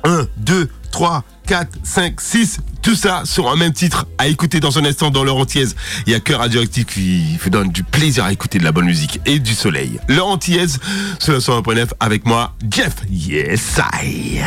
1, 0.05 0.27
2, 0.39 0.71
3, 0.91 1.23
4, 1.47 1.69
5, 1.83 2.19
6, 2.19 2.61
tout 2.81 2.95
ça 2.95 3.23
sur 3.27 3.51
un 3.51 3.57
même 3.57 3.75
titre 3.75 4.07
à 4.17 4.29
écouter 4.29 4.59
dans 4.59 4.79
un 4.79 4.87
instant 4.87 5.11
dans 5.11 5.23
leur 5.23 5.37
antillaise. 5.37 5.77
Il 6.07 6.13
y 6.15 6.17
a 6.17 6.21
que 6.21 6.33
Radioactive 6.33 6.87
qui 6.87 7.37
vous 7.43 7.51
donne 7.51 7.69
du 7.69 7.85
plaisir 7.85 8.25
à 8.25 8.33
écouter 8.33 8.59
de 8.59 8.65
la 8.65 8.73
bonne 8.73 8.87
musique 8.87 9.21
et 9.27 9.39
du 9.39 9.53
soleil. 9.53 10.01
Leur 10.09 10.29
antillaise 10.29 10.79
sur 11.19 11.35
le 11.35 11.41
101.9 11.41 11.89
avec 12.01 12.25
moi, 12.25 12.55
Jeff. 12.71 12.95
Yes, 13.11 13.81
I. 14.03 14.41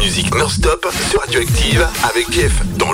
musique 0.00 0.34
non-stop 0.34 0.86
sur 1.10 1.20
Radioactive 1.20 1.86
avec 2.08 2.32
Jeff 2.32 2.52
dans 2.78 2.92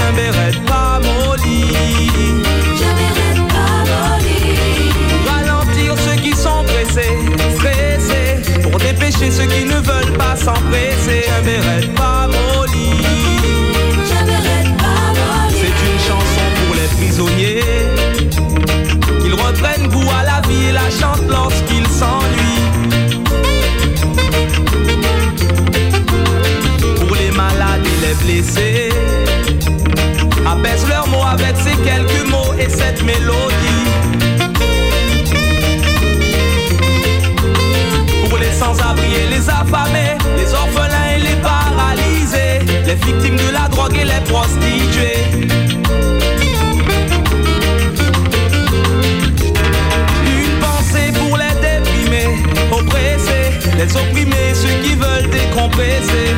un 0.00 0.12
béret 0.12 0.75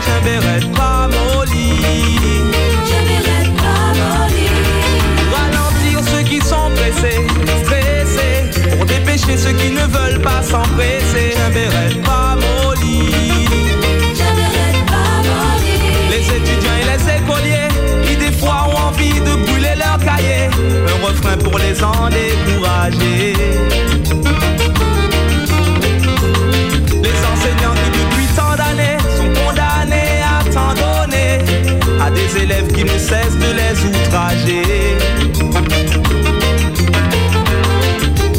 je 0.09 0.29
verrai 0.29 0.61
pas 0.75 1.09
mon 1.15 1.43
lit. 1.43 1.81
Je 2.91 3.01
pas 3.63 3.89
mon 4.01 4.27
lit. 4.35 4.51
Ralentir 5.35 5.99
ceux 6.11 6.23
qui 6.23 6.41
sont 6.41 6.71
pressés, 6.77 7.27
stressés, 7.65 8.77
pour 8.77 8.87
dépêcher 8.87 9.37
ceux 9.37 9.53
qui 9.53 9.71
ne 9.71 9.85
veulent 9.97 10.23
pas 10.23 10.43
s'empresser. 10.43 11.29
Je 11.39 11.53
verrai 11.59 11.95
pas 12.05 12.37
mon 12.43 12.73
lit. 12.81 13.11
Je 14.21 14.31
pas 14.93 15.15
mon. 15.27 16.11
Les 16.11 16.25
étudiants 16.37 16.79
et 16.83 16.87
les 16.93 17.03
écoliers 17.19 17.69
qui 18.05 18.17
des 18.17 18.33
fois 18.33 18.61
ont 18.71 18.89
envie 18.89 19.21
de 19.21 19.35
brûler 19.45 19.77
leur 19.77 19.99
cahier. 19.99 20.49
Un 20.93 21.07
refrain 21.07 21.37
pour 21.37 21.59
les 21.59 21.83
en 21.83 22.09
décourager. 22.09 23.18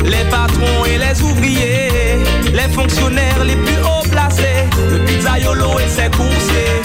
Les 0.03 0.25
patrons 0.31 0.85
et 0.85 0.97
les 0.97 1.21
ouvriers, 1.21 2.17
les 2.51 2.73
fonctionnaires 2.73 3.43
les 3.45 3.55
plus 3.55 3.77
haut 3.83 4.07
placés, 4.09 4.65
le 4.91 5.05
pizzaiolo 5.05 5.77
et 5.77 5.87
ses 5.87 6.09
coursiers, 6.09 6.81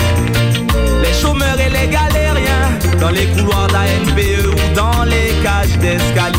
les 1.03 1.15
chômeurs 1.15 1.59
et 1.59 1.71
les 1.71 1.89
galériens, 1.89 2.69
dans 3.01 3.11
les 3.11 3.25
couloirs 3.29 3.69
d'ANPE 3.69 4.45
ou 4.47 4.75
dans 4.75 5.05
les 5.05 5.33
cages 5.43 5.79
d'escalier. 5.79 6.34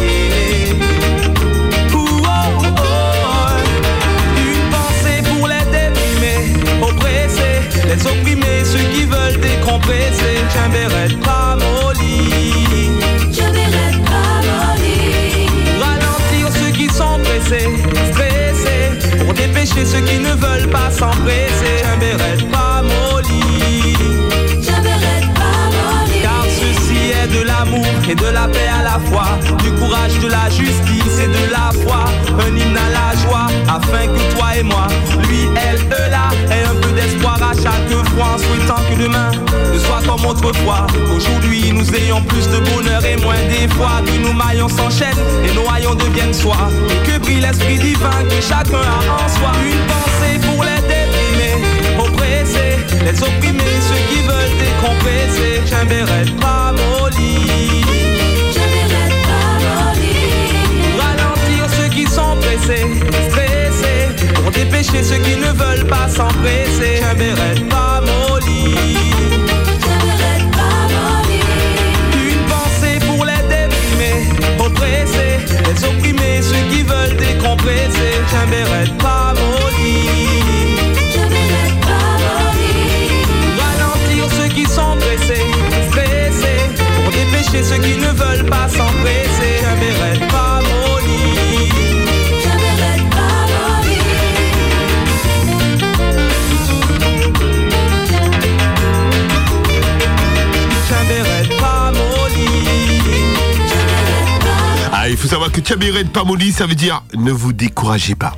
De 106.03 106.09
Pamoli, 106.09 106.51
ça 106.51 106.65
veut 106.65 106.75
dire 106.75 107.05
ne 107.15 107.31
vous 107.31 107.53
découragez 107.53 108.15
pas. 108.15 108.35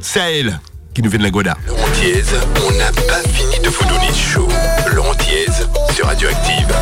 Sahel, 0.00 0.60
qui 0.94 1.02
nous 1.02 1.10
vient 1.10 1.18
de 1.18 1.24
la 1.24 1.30
Guada. 1.30 1.56
Laurent 1.66 1.88
Thiez, 1.94 2.22
on 2.64 2.78
n'a 2.78 2.92
pas 2.92 3.28
fini 3.28 3.58
de 3.58 3.68
vous 3.68 3.84
donner 3.84 4.12
chaud. 4.14 4.46
Laurent 4.94 5.14
Thiez, 5.16 5.48
sur 5.92 6.06
Radioactive. 6.06 6.72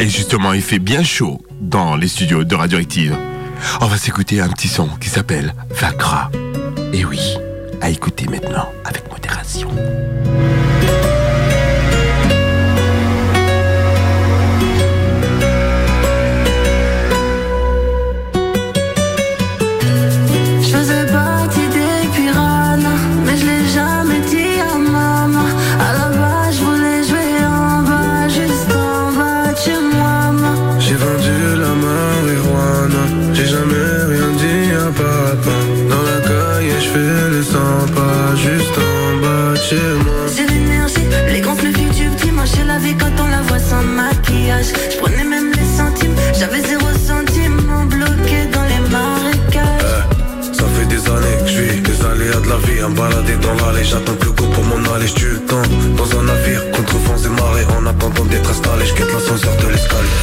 Et 0.00 0.08
justement, 0.08 0.52
il 0.54 0.62
fait 0.62 0.80
bien 0.80 1.04
chaud 1.04 1.40
dans 1.60 1.94
les 1.94 2.08
studios 2.08 2.42
de 2.42 2.54
Radioactive. 2.56 3.16
On 3.80 3.86
va 3.86 3.96
s'écouter 3.96 4.40
un 4.40 4.48
petit 4.48 4.68
son 4.68 4.88
qui 5.00 5.08
s'appelle 5.08 5.54
Vacra. 5.70 6.32
Et 6.92 7.04
oui, 7.04 7.20
à 7.80 7.90
écouter 7.90 8.26
maintenant 8.26 8.68
avec 8.84 9.08
modération. 9.08 9.70
balader 52.98 53.36
dans 53.36 53.54
l'allée. 53.54 53.84
J'attends 53.84 54.16
que 54.16 54.24
le 54.26 54.32
go 54.32 54.44
pour 54.54 54.64
m'en 54.64 54.94
aller, 54.94 55.06
j'tue 55.06 55.30
le 55.30 55.40
temps 55.40 55.62
Dans 55.96 56.10
un 56.18 56.24
navire, 56.24 56.62
contre 56.72 56.96
vents 57.06 57.22
et 57.28 57.32
marées. 57.40 57.66
En 57.78 57.86
attendant 57.86 58.24
d'être 58.24 58.50
installé, 58.50 58.84
j'quête 58.86 59.12
l'ascenseur 59.12 59.54
de 59.62 59.68
l'escalier. 59.72 60.18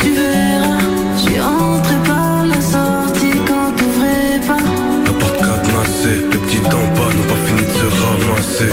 Tu 0.00 0.10
verras, 0.14 0.78
j'suis 1.18 1.40
rentré 1.40 1.94
par 2.06 2.46
la 2.46 2.60
sortie 2.74 3.36
quand 3.48 3.68
t'ouvrais 3.78 4.40
pas. 4.48 4.62
La 5.06 5.12
porte 5.20 5.38
cadenassée, 5.46 6.18
le 6.32 6.38
petit 6.44 6.62
en 6.66 6.84
bas 6.96 7.10
n'ont 7.14 7.28
pas 7.32 7.40
fini 7.46 7.62
de 7.70 7.74
se 7.78 7.88
ramasser. 8.02 8.72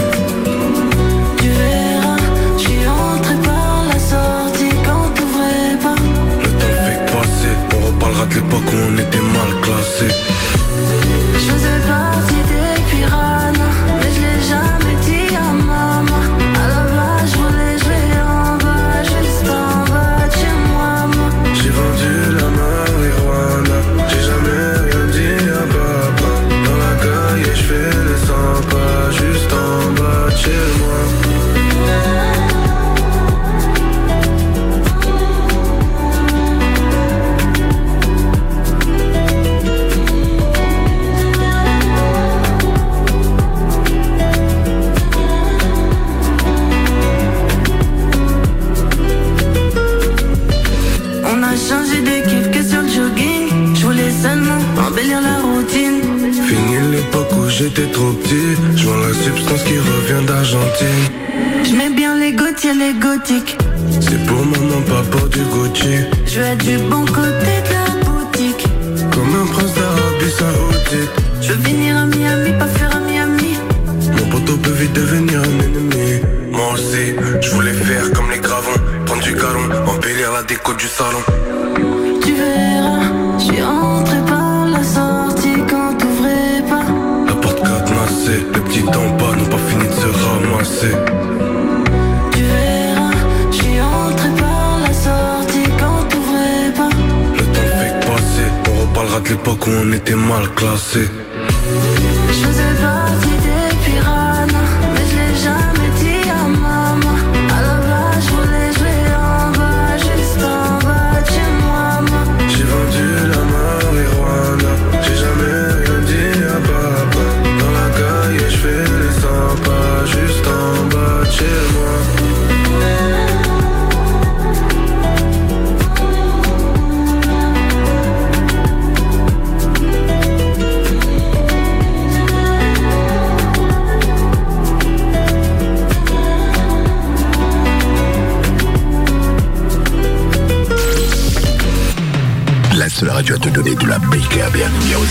Tu 1.40 1.48
verras, 1.58 2.16
j'suis 2.58 2.86
rentré 2.86 3.34
par 3.48 3.74
la 3.92 3.98
sortie 4.12 4.74
quand 4.86 5.06
t'ouvrais 5.16 5.74
pas. 5.84 5.98
Le 6.44 6.50
temps 6.60 6.76
fait 6.86 7.00
passer, 7.12 7.54
on 7.76 7.86
reparlera 7.88 8.24
de 8.26 8.34
l'époque 8.34 8.68
où 8.72 8.78
on 8.90 8.94
était 9.04 9.26
mal 9.36 9.50
classé. 9.62 10.08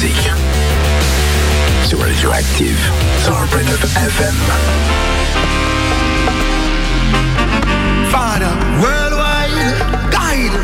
musique. 0.02 0.32
Sur 1.84 2.00
Radioactive, 2.00 2.78
100.9 3.26 3.84
FM. 3.96 4.36
Father, 8.10 8.52
worldwide, 8.80 9.52
guide. 10.10 10.56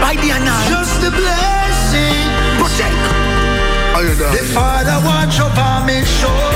By 0.00 0.14
the 0.16 0.38
night. 0.38 0.68
Just 0.68 1.02
a 1.02 1.10
blessing. 1.10 2.14
Protect. 2.58 2.94
The 4.32 4.44
Father, 4.52 5.00
watch 5.04 5.40
over 5.40 5.86
me, 5.86 6.04
show. 6.04 6.53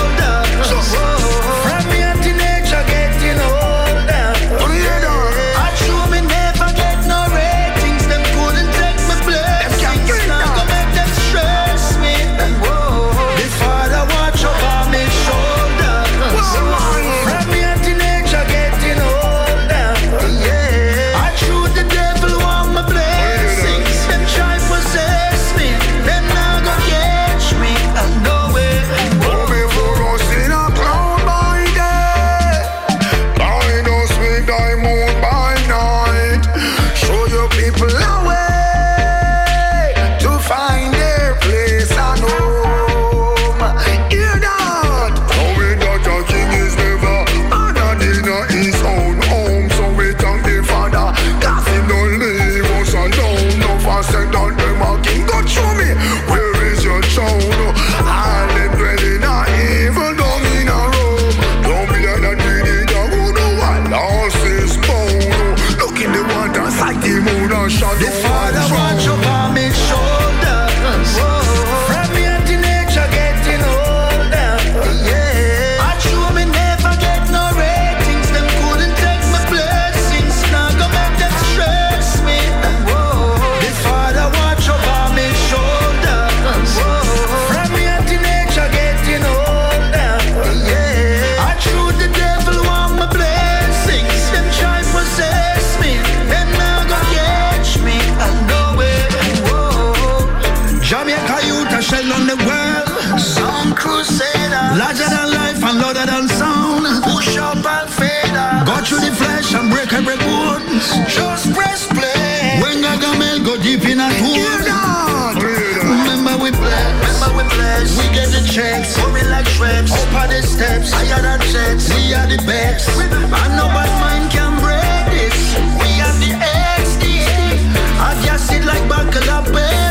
deep 113.63 113.85
in 113.85 113.99
a 113.99 114.09
hole. 114.21 115.35
Remember 115.35 116.43
we 116.43 116.51
bless. 116.51 116.91
Remember 117.03 117.31
we 117.37 117.45
bless. 117.55 117.99
We 117.99 118.05
get 118.15 118.29
the 118.29 118.43
checks. 118.47 118.97
Pouring 118.99 119.29
like 119.31 119.47
shrimps. 119.47 119.93
Up 119.93 120.15
on 120.15 120.29
the 120.29 120.43
steps. 120.43 120.93
Higher 120.93 121.23
than 121.23 121.41
checks. 121.53 121.89
We 121.95 122.15
are 122.15 122.27
the 122.27 122.39
best. 122.47 122.89
And 122.89 123.11
bad 123.33 123.93
mind 124.01 124.31
can 124.31 124.59
break 124.61 125.05
this. 125.15 125.39
We 125.81 125.91
are 126.05 126.17
the 126.23 126.33
XDA. 126.79 127.73
I 127.99 128.21
just 128.25 128.49
sit 128.49 128.65
like 128.65 128.85
back 128.89 129.07
of 129.15 129.25
the 129.25 129.53
bed. 129.53 129.88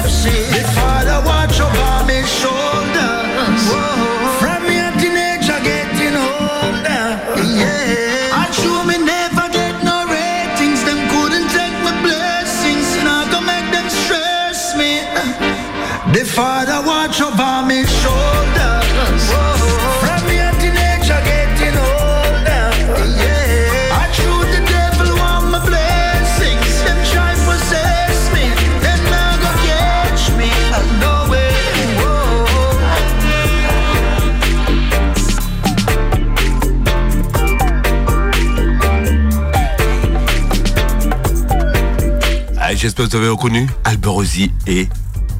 j'espère 42.87 43.07
que 43.07 43.11
vous 43.11 43.17
avez 43.17 43.27
reconnu 43.27 43.67
Albert 43.83 44.13
Rossi 44.13 44.49
et 44.65 44.87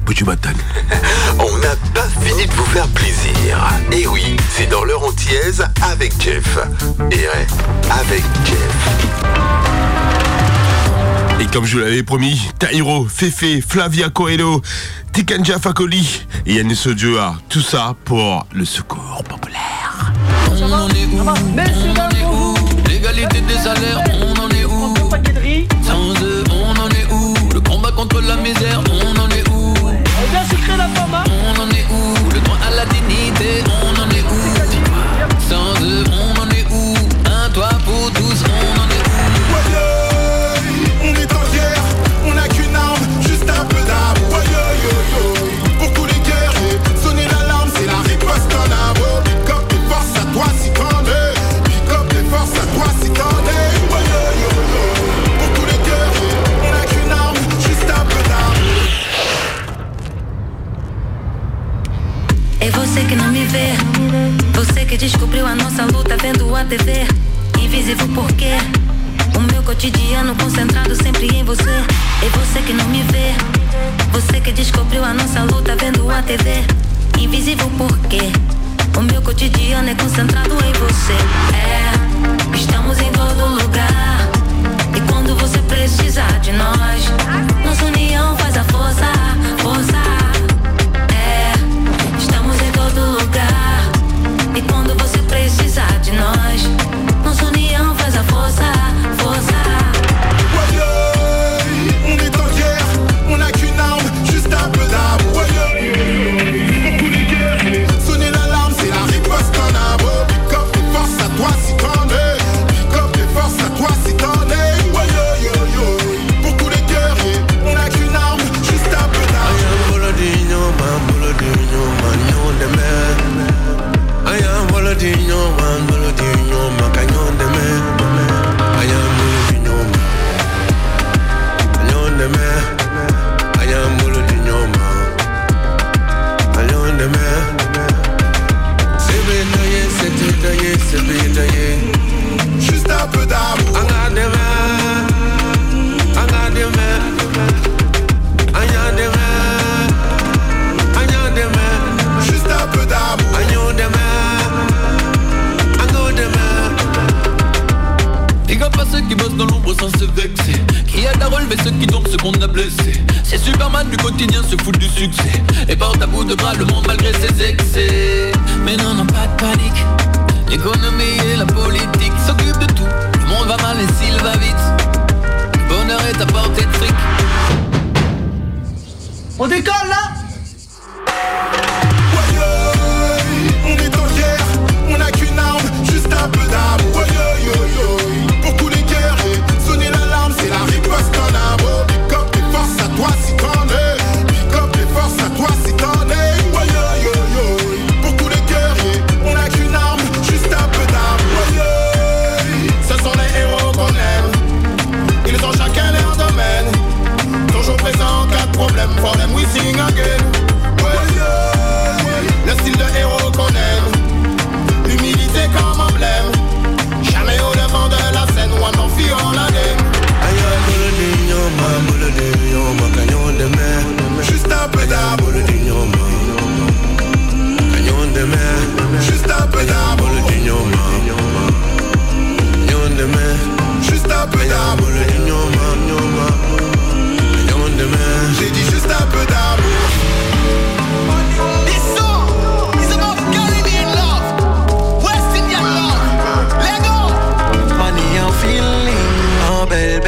Bouchibatan. 0.04 0.50
On 1.38 1.58
n'a 1.60 1.74
pas 1.94 2.06
fini 2.20 2.44
de 2.44 2.52
vous 2.52 2.64
faire 2.66 2.86
plaisir. 2.88 3.58
Et 3.90 4.06
oui, 4.06 4.36
c'est 4.50 4.68
dans 4.68 4.84
l'heure 4.84 5.02
antillaise 5.02 5.66
avec 5.90 6.12
Jeff. 6.20 6.58
Et 7.10 7.24
euh, 7.24 7.44
avec 7.90 8.22
Jeff. 8.44 9.00
Et 11.40 11.46
comme 11.46 11.64
je 11.64 11.78
vous 11.78 11.84
l'avais 11.84 12.02
promis, 12.02 12.38
Tairo, 12.58 13.06
Fefe, 13.08 13.64
Flavia 13.66 14.10
Coelho, 14.10 14.60
Tikanja 15.14 15.58
Fakoli 15.58 16.26
et 16.44 16.56
Yannis 16.56 16.82
Odioa, 16.86 17.36
tout 17.48 17.62
ça 17.62 17.94
pour 18.04 18.46
le 18.52 18.66
secours 18.66 19.24
populaire. 19.26 20.12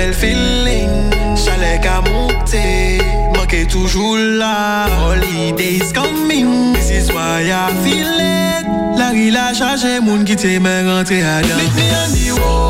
bel 0.00 0.14
feeling, 0.14 1.12
chalek 1.36 1.84
a 1.84 2.00
monte, 2.00 2.64
manke 3.34 3.66
toujou 3.66 4.16
la, 4.38 4.88
holidays 4.88 5.92
coming, 5.92 6.72
this 6.72 6.90
is 6.90 7.12
why 7.12 7.44
I 7.44 7.68
feel 7.84 8.16
it, 8.16 8.64
la 8.96 9.10
ri 9.12 9.30
la 9.30 9.52
chaje 9.52 10.00
moun 10.00 10.24
ki 10.24 10.40
te 10.40 10.56
men 10.58 10.88
rentre 10.88 11.20
adan. 11.36 11.56
Meet 11.60 11.74
me 11.76 11.88
on 12.00 12.10
the 12.16 12.40
road. 12.40 12.69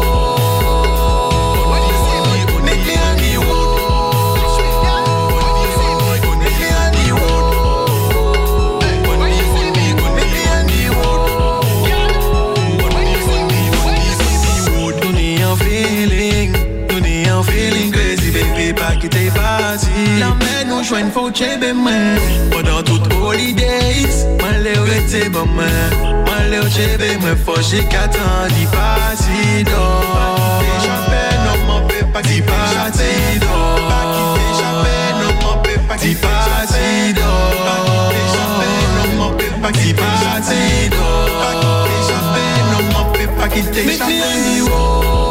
joindre, 20.91 21.13
faut 21.13 21.31
que 21.31 21.73
main 21.73 22.17
Pendant 22.51 22.83
toute 22.83 23.13
holidays, 23.23 24.27
m'en 24.41 24.59
lè 24.63 24.77
ou 24.79 24.87
ete 24.87 25.31
bon 25.31 25.47
main 25.55 25.91
M'en 26.27 26.51
lè 26.51 26.59
ou 26.59 26.69
chebe 26.69 27.17
mwen, 27.23 27.37
faut 27.45 27.63
che 27.63 27.83
katan 27.87 28.51
di 28.55 28.67
pati 28.75 29.63
do 29.65 29.85
Pati 30.11 30.75
chapè, 30.85 31.25
non 31.47 31.59
m'en 31.69 31.87
pe 31.87 32.05
pa 32.13 32.21
ki 32.21 32.43
pe 32.43 32.59
chapè 32.75 33.39
do 33.39 33.59
Pati 33.89 34.45
chapè, 34.59 34.97
non 35.21 35.35
m'en 35.39 35.63
pe 35.63 35.79
pa 35.87 35.97
ki 35.97 36.15
chapè 36.19 37.13
do 37.15 37.31
Pati 37.65 38.23
chapè, 38.35 38.71
non 38.97 39.11
m'en 39.19 39.37
pe 39.39 39.47
pa 39.63 39.71
ki 39.71 39.95
chapè 39.95 40.89
do 40.91 41.07
Pati 41.41 41.99
chapè, 42.09 42.47
pe 43.75 43.97
chapè 43.97 44.59
do 44.67 45.30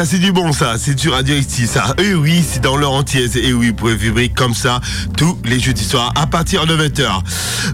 ça 0.00 0.06
c'est 0.06 0.18
du 0.18 0.32
bon 0.32 0.50
ça, 0.54 0.76
c'est 0.78 0.94
du 0.94 1.10
radioactif 1.10 1.68
ça. 1.68 1.94
Et 1.98 2.14
oui, 2.14 2.42
c'est 2.42 2.60
dans 2.60 2.78
leur 2.78 2.92
entière. 2.92 3.28
Et 3.36 3.52
oui, 3.52 3.68
vous 3.68 3.74
pouvez 3.74 3.96
vibrer 3.96 4.30
comme 4.30 4.54
ça 4.54 4.80
tous 5.14 5.36
les 5.44 5.60
jeudis 5.60 5.84
soirs 5.84 6.10
à 6.16 6.26
partir 6.26 6.64
de 6.64 6.74
20h. 6.74 7.20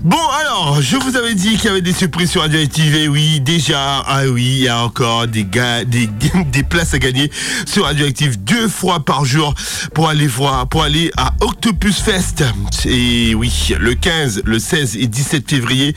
Bon 0.02 0.16
alors, 0.40 0.82
je 0.82 0.96
vous 0.96 1.16
avais 1.16 1.36
dit 1.36 1.56
qu'il 1.56 1.66
y 1.66 1.68
avait 1.68 1.82
des 1.82 1.92
surprises 1.92 2.32
sur 2.32 2.40
Radioactive. 2.40 2.96
Et 2.96 3.06
oui, 3.06 3.38
déjà, 3.38 4.02
ah 4.06 4.22
oui, 4.26 4.44
il 4.44 4.62
y 4.64 4.68
a 4.68 4.82
encore 4.82 5.28
des, 5.28 5.44
gars, 5.44 5.84
des, 5.84 6.62
places 6.64 6.94
à 6.94 6.98
gagner 6.98 7.30
sur 7.64 7.84
Radioactive 7.84 8.42
deux 8.42 8.66
fois 8.66 9.04
par 9.04 9.24
jour 9.24 9.54
pour 9.94 10.08
aller 10.08 10.26
voir, 10.26 10.66
pour 10.68 10.82
aller 10.82 11.12
à 11.16 11.32
Octopus 11.40 12.00
Fest. 12.00 12.42
Et 12.86 13.36
oui, 13.36 13.72
le 13.78 13.94
15, 13.94 14.42
le 14.44 14.58
16 14.58 14.96
et 14.96 15.06
17 15.06 15.48
février, 15.48 15.94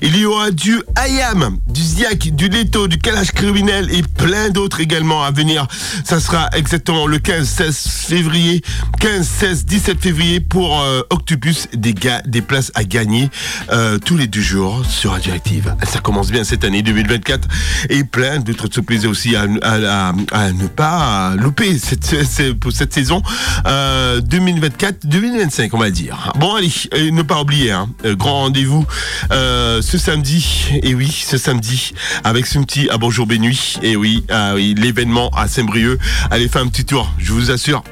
il 0.00 0.16
y 0.16 0.26
aura 0.26 0.52
du 0.52 0.80
IAM, 0.96 1.58
du 1.66 1.82
Ziak, 1.82 2.36
du 2.36 2.48
Leto, 2.48 2.86
du 2.86 2.98
Kalash 2.98 3.32
criminel 3.32 3.88
et 3.92 4.02
plein 4.02 4.50
d'autres 4.50 4.80
également 4.80 5.24
à 5.24 5.32
venir 5.32 5.66
ça 6.04 6.20
sera 6.20 6.48
exactement 6.54 7.06
le 7.06 7.18
15, 7.18 7.46
16 7.46 7.88
février, 7.88 8.62
15, 9.00 9.26
16, 9.26 9.64
17 9.66 10.00
février 10.00 10.40
pour 10.40 10.80
euh, 10.80 11.02
Octopus, 11.10 11.68
des, 11.74 11.94
places 12.42 12.72
à 12.74 12.84
gagner 12.84 13.30
euh, 13.70 13.98
tous 13.98 14.16
les 14.16 14.26
deux 14.26 14.40
jours 14.40 14.84
sur 14.86 15.12
Radioactive. 15.12 15.74
Ça 15.84 16.00
commence 16.00 16.30
bien 16.30 16.44
cette 16.44 16.64
année 16.64 16.82
2024 16.82 17.48
et 17.90 18.04
plein 18.04 18.38
d'autres 18.38 18.68
surprises 18.72 19.06
aussi 19.06 19.36
à, 19.36 19.46
ne 19.46 20.66
pas 20.66 21.34
louper 21.36 21.78
cette, 21.78 22.58
pour 22.58 22.72
cette 22.72 22.92
saison 22.92 23.22
2024-2025, 23.64 25.62
euh, 25.64 25.68
on 25.72 25.78
va 25.78 25.90
dire. 25.90 26.32
Bon, 26.38 26.54
allez, 26.54 26.70
ne 27.10 27.22
pas 27.22 27.40
oublier, 27.40 27.72
hein, 27.72 27.88
grand 28.04 28.42
rendez-vous 28.42 28.84
ce 29.30 29.98
samedi, 29.98 30.68
et 30.82 30.94
oui, 30.94 31.10
ce 31.10 31.36
samedi, 31.36 31.92
avec 32.24 32.46
petit 32.46 32.88
à 32.90 32.98
Bonjour 32.98 33.26
Bénuit, 33.26 33.78
et 33.82 33.96
oui, 33.96 34.24
ah 34.30 34.52
oui 34.54 34.74
l'événement 34.76 35.30
à 35.30 35.48
Saint-Brieuc. 35.62 35.98
Allez, 36.30 36.48
faire 36.48 36.62
un 36.62 36.68
petit 36.68 36.84
tour. 36.84 37.10
Je 37.18 37.32
vous 37.32 37.50
assure, 37.50 37.84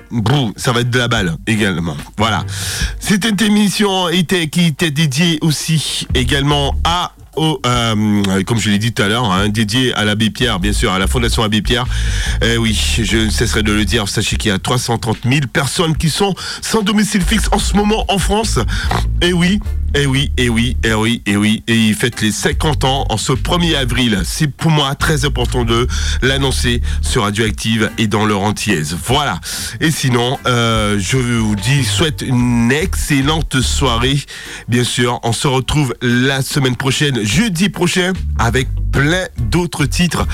ça 0.57 0.73
va 0.73 0.81
être 0.81 0.91
de 0.91 0.99
la 0.99 1.09
balle 1.09 1.37
également. 1.47 1.97
Voilà. 2.17 2.45
Cette 2.99 3.41
émission 3.41 4.09
était, 4.09 4.49
qui 4.49 4.67
était 4.67 4.91
dédiée 4.91 5.39
aussi 5.41 6.07
également 6.15 6.75
à 6.85 7.13
euh, 7.39 8.43
comme 8.45 8.59
je 8.59 8.71
l'ai 8.71 8.79
dit 8.79 8.93
tout 8.93 9.03
à 9.03 9.09
l'heure, 9.09 9.31
hein, 9.31 9.49
dédié 9.49 9.95
à 9.95 10.05
l'abbé 10.05 10.31
Pierre, 10.31 10.59
bien 10.59 10.73
sûr, 10.73 10.93
à 10.93 10.99
la 10.99 11.07
Fondation 11.07 11.43
Abbé 11.43 11.63
Pierre. 11.63 11.87
Eh 12.43 12.57
oui, 12.57 12.79
je 13.03 13.17
ne 13.19 13.31
cesserai 13.31 13.63
de 13.63 13.73
le 13.73 13.85
dire. 13.85 14.09
Sachez 14.09 14.37
qu'il 14.37 14.51
y 14.51 14.55
a 14.55 14.59
330 14.59 15.19
000 15.25 15.41
personnes 15.53 15.97
qui 15.97 16.11
sont 16.11 16.35
sans 16.61 16.83
domicile 16.83 17.23
fixe 17.23 17.49
en 17.53 17.59
ce 17.59 17.75
moment 17.77 18.05
en 18.09 18.19
France. 18.19 18.59
Et 19.23 19.29
eh 19.29 19.33
oui, 19.33 19.61
eh 19.95 20.07
oui, 20.07 20.31
et 20.37 20.49
oui, 20.49 20.77
et 20.85 20.95
oui, 20.95 21.23
et 21.27 21.37
oui. 21.37 21.63
Et 21.67 21.75
il 21.75 21.95
fête 21.95 22.21
les 22.21 22.31
50 22.31 22.85
ans 22.85 23.07
en 23.09 23.17
ce 23.17 23.33
1er 23.33 23.77
avril. 23.77 24.21
C'est 24.25 24.47
pour 24.47 24.71
moi 24.71 24.95
très 24.95 25.25
important 25.25 25.65
de 25.65 25.89
l'annoncer 26.23 26.81
sur 27.03 27.23
Radioactive 27.23 27.91
et 27.99 28.07
dans 28.07 28.25
leur 28.25 28.43
entièse. 28.43 28.97
Voilà. 29.05 29.41
Et 29.81 29.91
sinon, 29.91 30.39
euh, 30.47 30.97
je 30.99 31.17
vous 31.17 31.57
dis, 31.57 31.85
souhaite 31.85 32.23
une 32.23 32.71
excellente 32.71 33.61
soirée. 33.61 34.19
Bien 34.69 34.85
sûr, 34.85 35.19
on 35.25 35.33
se 35.33 35.49
retrouve 35.49 35.95
la 36.03 36.43
semaine 36.43 36.77
prochaine 36.77 37.25
jeudi 37.25 37.69
prochain 37.69 38.13
avec 38.39 38.69
plein 38.93 39.27
d'autres 39.39 39.87
titres. 39.87 40.27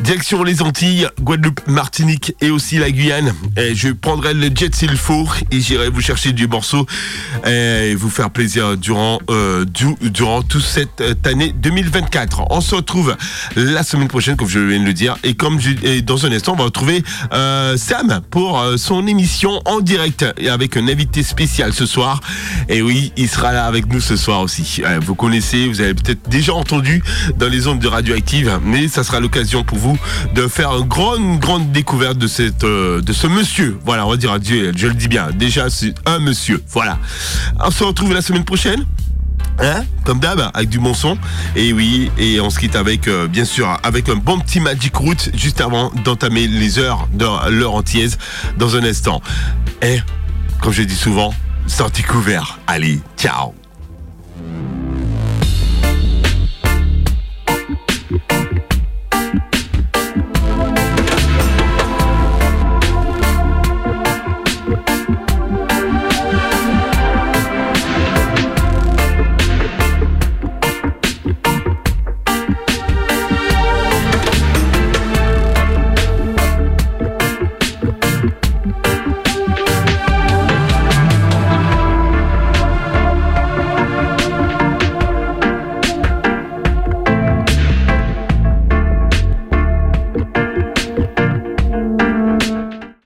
Direction 0.00 0.42
les 0.42 0.62
Antilles, 0.62 1.06
Guadeloupe, 1.20 1.60
Martinique 1.66 2.34
et 2.40 2.50
aussi 2.50 2.78
la 2.78 2.90
Guyane. 2.90 3.34
Je 3.56 3.90
prendrai 3.90 4.34
le 4.34 4.50
jet 4.54 4.74
s'il 4.74 4.96
faut 4.96 5.28
et 5.50 5.60
j'irai 5.60 5.90
vous 5.90 6.00
chercher 6.00 6.32
du 6.32 6.48
morceau 6.48 6.86
et 7.46 7.94
vous 7.94 8.10
faire 8.10 8.30
plaisir 8.30 8.76
durant, 8.76 9.20
euh, 9.30 9.64
durant 10.00 10.42
toute 10.42 10.62
cette 10.62 11.00
euh, 11.00 11.14
année 11.24 11.52
2024. 11.56 12.44
On 12.50 12.60
se 12.60 12.74
retrouve 12.74 13.16
la 13.54 13.82
semaine 13.82 14.08
prochaine, 14.08 14.36
comme 14.36 14.48
je 14.48 14.58
viens 14.58 14.80
de 14.80 14.84
le 14.84 14.92
dire. 14.92 15.16
Et 15.24 15.34
comme 15.34 15.60
je, 15.60 16.00
dans 16.00 16.26
un 16.26 16.32
instant, 16.32 16.54
on 16.54 16.56
va 16.56 16.64
retrouver 16.64 17.04
euh, 17.32 17.76
Sam 17.76 18.22
pour 18.30 18.64
son 18.76 19.06
émission 19.06 19.60
en 19.66 19.80
direct 19.80 20.24
et 20.38 20.48
avec 20.48 20.76
un 20.76 20.88
invité 20.88 21.22
spécial 21.22 21.72
ce 21.72 21.86
soir. 21.86 22.20
Et 22.68 22.82
oui, 22.82 23.12
il 23.16 23.28
sera 23.28 23.52
là 23.52 23.66
avec 23.66 23.86
nous 23.86 24.00
ce 24.00 24.16
soir 24.16 24.40
aussi. 24.40 24.82
vous 25.00 25.14
connaissez, 25.14 25.68
vous 25.68 25.80
avez 25.80 25.94
peut-être 25.94 26.28
déjà 26.28 26.54
entendu 26.54 27.02
dans 27.36 27.48
les 27.48 27.66
ondes 27.66 27.78
de 27.78 27.88
Radioactive, 27.88 28.58
mais 28.64 28.88
ça 28.88 29.04
sera 29.04 29.20
l'occasion 29.20 29.64
pour 29.64 29.78
vous 29.78 29.81
de 30.34 30.48
faire 30.48 30.76
une 30.76 30.88
grande, 30.88 31.38
grande 31.38 31.72
découverte 31.72 32.18
de, 32.18 32.26
cette, 32.26 32.64
euh, 32.64 33.00
de 33.00 33.12
ce 33.12 33.26
monsieur. 33.26 33.78
Voilà, 33.84 34.06
on 34.06 34.10
va 34.10 34.16
dire 34.16 34.38
Dieu, 34.38 34.72
je 34.76 34.86
le 34.86 34.94
dis 34.94 35.08
bien. 35.08 35.30
Déjà, 35.34 35.70
c'est 35.70 35.94
un 36.06 36.18
monsieur. 36.18 36.62
Voilà. 36.68 36.98
On 37.60 37.70
se 37.70 37.84
retrouve 37.84 38.12
la 38.12 38.22
semaine 38.22 38.44
prochaine. 38.44 38.84
Hein 39.60 39.84
Comme 40.04 40.18
d'hab, 40.18 40.50
avec 40.54 40.68
du 40.68 40.78
bon 40.78 40.94
son. 40.94 41.18
Et 41.56 41.72
oui, 41.72 42.10
et 42.18 42.40
on 42.40 42.50
se 42.50 42.58
quitte 42.58 42.76
avec, 42.76 43.06
euh, 43.06 43.28
bien 43.28 43.44
sûr, 43.44 43.78
avec 43.82 44.08
un 44.08 44.16
bon 44.16 44.38
petit 44.38 44.60
Magic 44.60 44.94
Route 44.96 45.30
juste 45.34 45.60
avant 45.60 45.90
d'entamer 46.04 46.46
les 46.46 46.78
heures 46.78 47.08
de 47.12 47.26
l'heure 47.50 47.74
entière 47.74 48.08
dans 48.58 48.76
un 48.76 48.84
instant. 48.84 49.20
Et, 49.82 50.00
comme 50.60 50.72
je 50.72 50.82
dis 50.82 50.96
souvent, 50.96 51.34
sortie 51.66 52.02
couvert. 52.02 52.58
Allez, 52.66 53.00
ciao 53.16 53.54